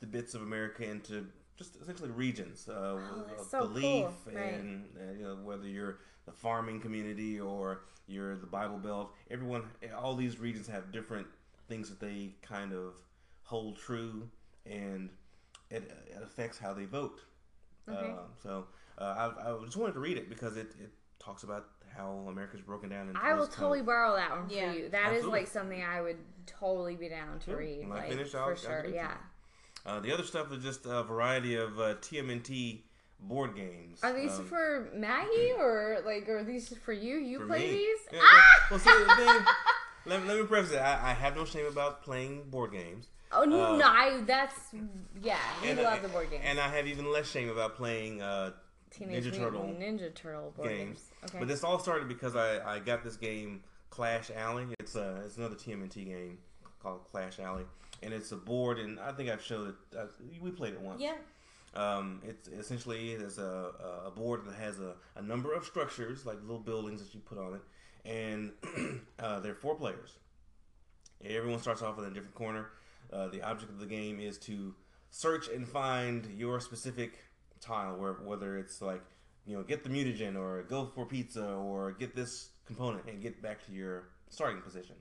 [0.00, 1.26] the bits of America into
[1.56, 4.12] just essentially regions uh, Oh, of that's so belief cool.
[4.32, 4.54] Right.
[4.54, 5.98] and uh, you know, whether you're
[6.28, 9.12] the farming community or you're the Bible Belt.
[9.30, 9.62] Everyone,
[9.96, 11.26] all these regions have different
[11.68, 12.94] things that they kind of
[13.42, 14.28] hold true,
[14.66, 15.08] and
[15.70, 17.20] it, it affects how they vote.
[17.88, 18.10] Okay.
[18.10, 18.66] Um, so
[18.98, 21.66] uh, I, I just wanted to read it because it, it talks about
[21.96, 24.54] how America's broken down into I will those kind totally of- borrow that one for
[24.54, 24.72] Yeah.
[24.72, 24.88] you.
[24.90, 25.40] That is Absolutely.
[25.40, 27.54] like something I would totally be down to Cool.
[27.56, 27.88] read.
[27.88, 28.82] When I finish, I'll- for I'll sure.
[28.82, 29.14] give it to Yeah.
[29.86, 32.82] Uh, the other stuff is just a variety of uh, TMNT
[33.20, 34.00] board games.
[34.02, 37.16] Are these Um, for Maggie or like are these for you?
[37.16, 37.70] You for play me.
[37.72, 37.98] these?
[38.12, 38.66] Yeah, ah!
[38.70, 39.44] Well, see, the thing,
[40.06, 40.78] let, let me preface it.
[40.78, 43.08] I, I have no shame about playing board games.
[43.30, 44.54] Oh no, Uh, no, I, that's
[45.22, 45.36] yeah.
[45.62, 46.44] We love I- the board games.
[46.46, 48.52] And I have even less shame about playing uh,
[48.90, 50.78] Teenage Ninja Turtle Ninja Turtle board games.
[50.78, 51.10] games.
[51.26, 51.38] Okay.
[51.40, 54.66] But this all started because I, I got this game Clash Alley.
[54.80, 56.38] It's a it's another TMNT game
[56.82, 57.64] called Clash Alley,
[58.02, 58.78] and it's a board.
[58.78, 59.74] And I think I've showed it.
[59.98, 60.04] Uh,
[60.40, 61.02] we played it once.
[61.02, 61.16] Yeah.
[61.78, 63.70] Um, it's essentially there's a,
[64.06, 67.38] a board that has a, a number of structures like little buildings that you put
[67.38, 67.62] on it,
[68.04, 68.50] and
[69.20, 70.16] uh, there are four players.
[71.24, 72.70] Everyone starts off in a different corner.
[73.12, 74.74] Uh, the object of the game is to
[75.10, 77.20] search and find your specific
[77.60, 79.04] tile, where whether it's like
[79.46, 83.40] you know get the mutagen or go for pizza or get this component and get
[83.40, 84.96] back to your starting position.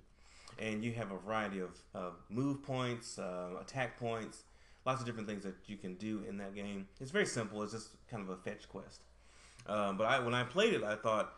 [0.60, 4.44] And you have a variety of uh, move points, uh, attack points,
[4.88, 6.88] lots of different things that you can do in that game.
[7.02, 7.62] It's very simple.
[7.62, 9.02] It's just kind of a fetch quest.
[9.68, 11.34] Um, but I, when I played it, I thought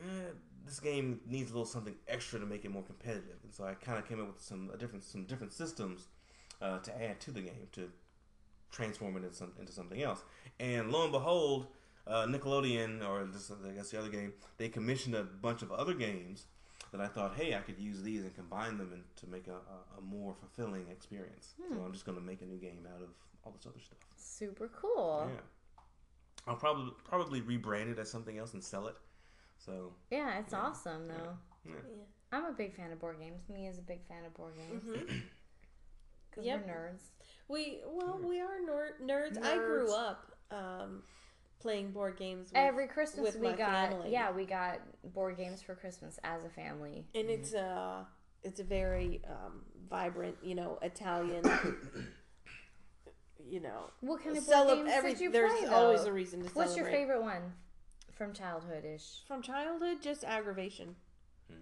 [0.00, 0.30] eh,
[0.64, 3.74] this game needs a little something extra to make it more competitive, and so I
[3.74, 6.08] kind of came up with some different some different systems
[6.62, 7.90] uh, to add to the game to
[8.70, 10.22] transform it into, some, into something else.
[10.58, 11.66] And lo and behold,
[12.06, 15.94] uh, Nickelodeon or this, I guess the other game, they commissioned a bunch of other
[15.94, 16.46] games
[16.92, 19.52] that I thought, hey, I could use these and combine them and to make a,
[19.52, 21.54] a, a more fulfilling experience.
[21.70, 23.08] So I'm just going to make a new game out of
[23.44, 23.98] all this other stuff.
[24.16, 25.28] Super cool.
[25.32, 25.40] Yeah.
[26.46, 28.96] I'll probably probably rebrand it as something else and sell it.
[29.58, 31.36] So Yeah, it's awesome though.
[31.66, 31.74] yeah.
[32.32, 33.42] I'm a big fan of board games.
[33.52, 34.82] Me is a big fan of board games.
[36.30, 36.66] Because Yep.
[36.66, 37.00] we're nerds.
[37.48, 39.42] We well, we are ner- nerds.
[39.42, 41.02] I grew up um,
[41.60, 42.48] playing board games.
[42.50, 44.12] With, Every Christmas with we my got family.
[44.12, 44.80] yeah we got
[45.12, 47.06] board games for Christmas as a family.
[47.14, 48.06] and it's a
[48.44, 51.42] it's a very um, vibrant, you know, Italian.
[53.44, 55.68] you know, What kind of celeb- board games every- did you there's play?
[55.68, 57.52] always a reason to What's your favorite one
[58.12, 59.22] from childhood ish?
[59.26, 59.98] from childhood?
[60.02, 60.94] Just aggravation,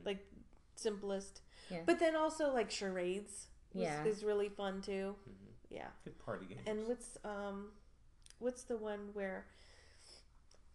[0.05, 0.26] like
[0.74, 1.42] simplest.
[1.70, 1.80] Yeah.
[1.86, 3.47] But then also like charades.
[3.74, 4.05] Was, Yeah.
[4.05, 5.14] is really fun too.
[5.70, 5.88] Yeah.
[6.05, 6.62] Good party games.
[6.66, 7.68] And what's um,
[8.38, 9.47] what's the one where,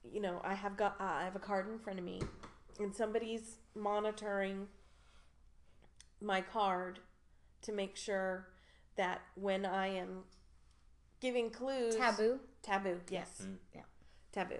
[0.03, 2.21] you know, I have got uh, I have a card in front of me,
[2.79, 4.67] and somebody's monitoring
[6.21, 6.99] my card
[7.63, 8.47] to make sure
[8.95, 10.23] that when I am
[11.19, 12.39] giving clues, Taboo.
[12.61, 13.57] taboo, yes, Mm.
[13.75, 13.81] Yeah.
[14.31, 14.57] taboo,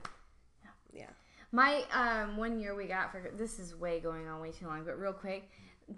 [0.64, 1.10] yeah, yeah.
[1.52, 4.84] My um one year we got for this is way going on way too long,
[4.86, 5.50] but real quick,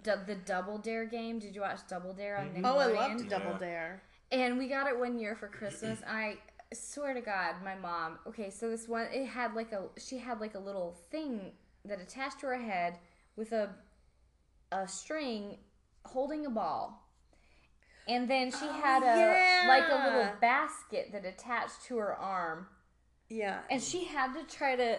[0.02, 1.38] d- the Double Dare game.
[1.38, 2.62] Did you watch Double Dare on Nickelodeon?
[2.64, 3.38] Oh, I loved Yeah.
[3.38, 4.02] Double Dare.
[4.32, 6.00] And we got it one year for Christmas.
[6.08, 6.38] I
[6.74, 8.18] swear to God, my mom.
[8.26, 11.52] Okay, so this one it had like a she had like a little thing
[11.84, 12.98] that attached to her head
[13.36, 13.70] with a
[14.72, 15.58] a string
[16.04, 17.00] holding a ball.
[18.06, 22.66] And then she had a like a little basket that attached to her arm.
[23.30, 24.98] Yeah, And she had to try to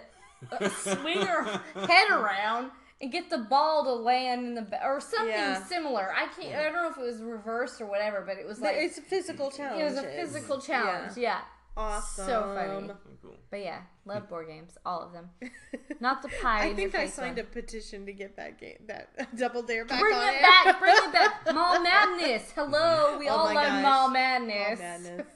[0.51, 1.43] uh, swing her
[1.75, 5.63] head around and get the ball to land in the or something Yeah.
[5.63, 6.11] similar.
[6.11, 6.55] I can't.
[6.55, 9.01] I don't know if it was reversed or whatever, but it was like it's a
[9.01, 9.81] physical challenge.
[9.81, 11.15] it was a physical challenge.
[11.17, 11.41] Yeah.
[11.77, 12.25] Awesome.
[12.25, 12.89] So funny.
[13.21, 13.35] Cool.
[13.51, 15.29] But yeah, love board games, all of them.
[15.99, 16.67] Not the pie.
[16.69, 17.45] I think I signed one.
[17.45, 20.41] a petition to get that game, that Double Dare back Bring on it air.
[20.41, 21.53] back, bring it back.
[21.53, 22.51] Mall Madness.
[22.55, 23.19] Hello, mm-hmm.
[23.19, 23.83] we Oh all love gosh.
[23.83, 24.79] Mall Madness.
[24.79, 25.27] Mall Madness.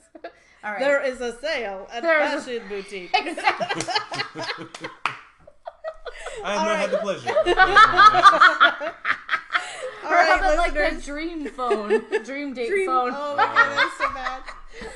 [0.63, 0.79] all right.
[0.79, 3.11] There is a sale at There's- Fashion Boutique.
[6.43, 7.29] I have not had the pleasure.
[10.01, 13.11] All or how right, about like the dream phone, dream date Dream- phone?
[13.13, 14.41] Oh my god, that's so bad.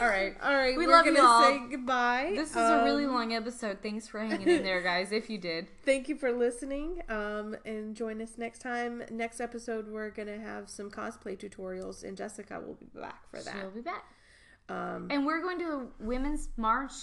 [0.03, 0.35] All right.
[0.41, 1.43] All right, We we're love gonna you all.
[1.43, 2.31] say goodbye.
[2.35, 3.79] This is a really Um, long episode.
[3.81, 5.11] Thanks for hanging in there, guys.
[5.11, 5.67] If you did.
[5.85, 7.01] Thank you for listening.
[7.09, 9.03] Um, and join us next time.
[9.11, 13.55] Next episode, we're gonna have some cosplay tutorials, and Jessica will be back for that.
[13.59, 14.03] She'll be back.
[14.69, 16.93] Um, And we're going to a women's march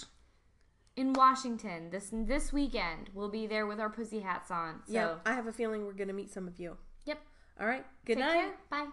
[0.95, 3.09] in Washington this this weekend.
[3.13, 4.81] We'll be there with our pussy hats on.
[4.87, 6.77] So, yeah, I have a feeling we're gonna meet some of you.
[7.05, 7.19] yep.
[7.59, 7.85] All right.
[8.05, 8.33] Good Take night.
[8.33, 8.53] care.
[8.69, 8.87] Bye.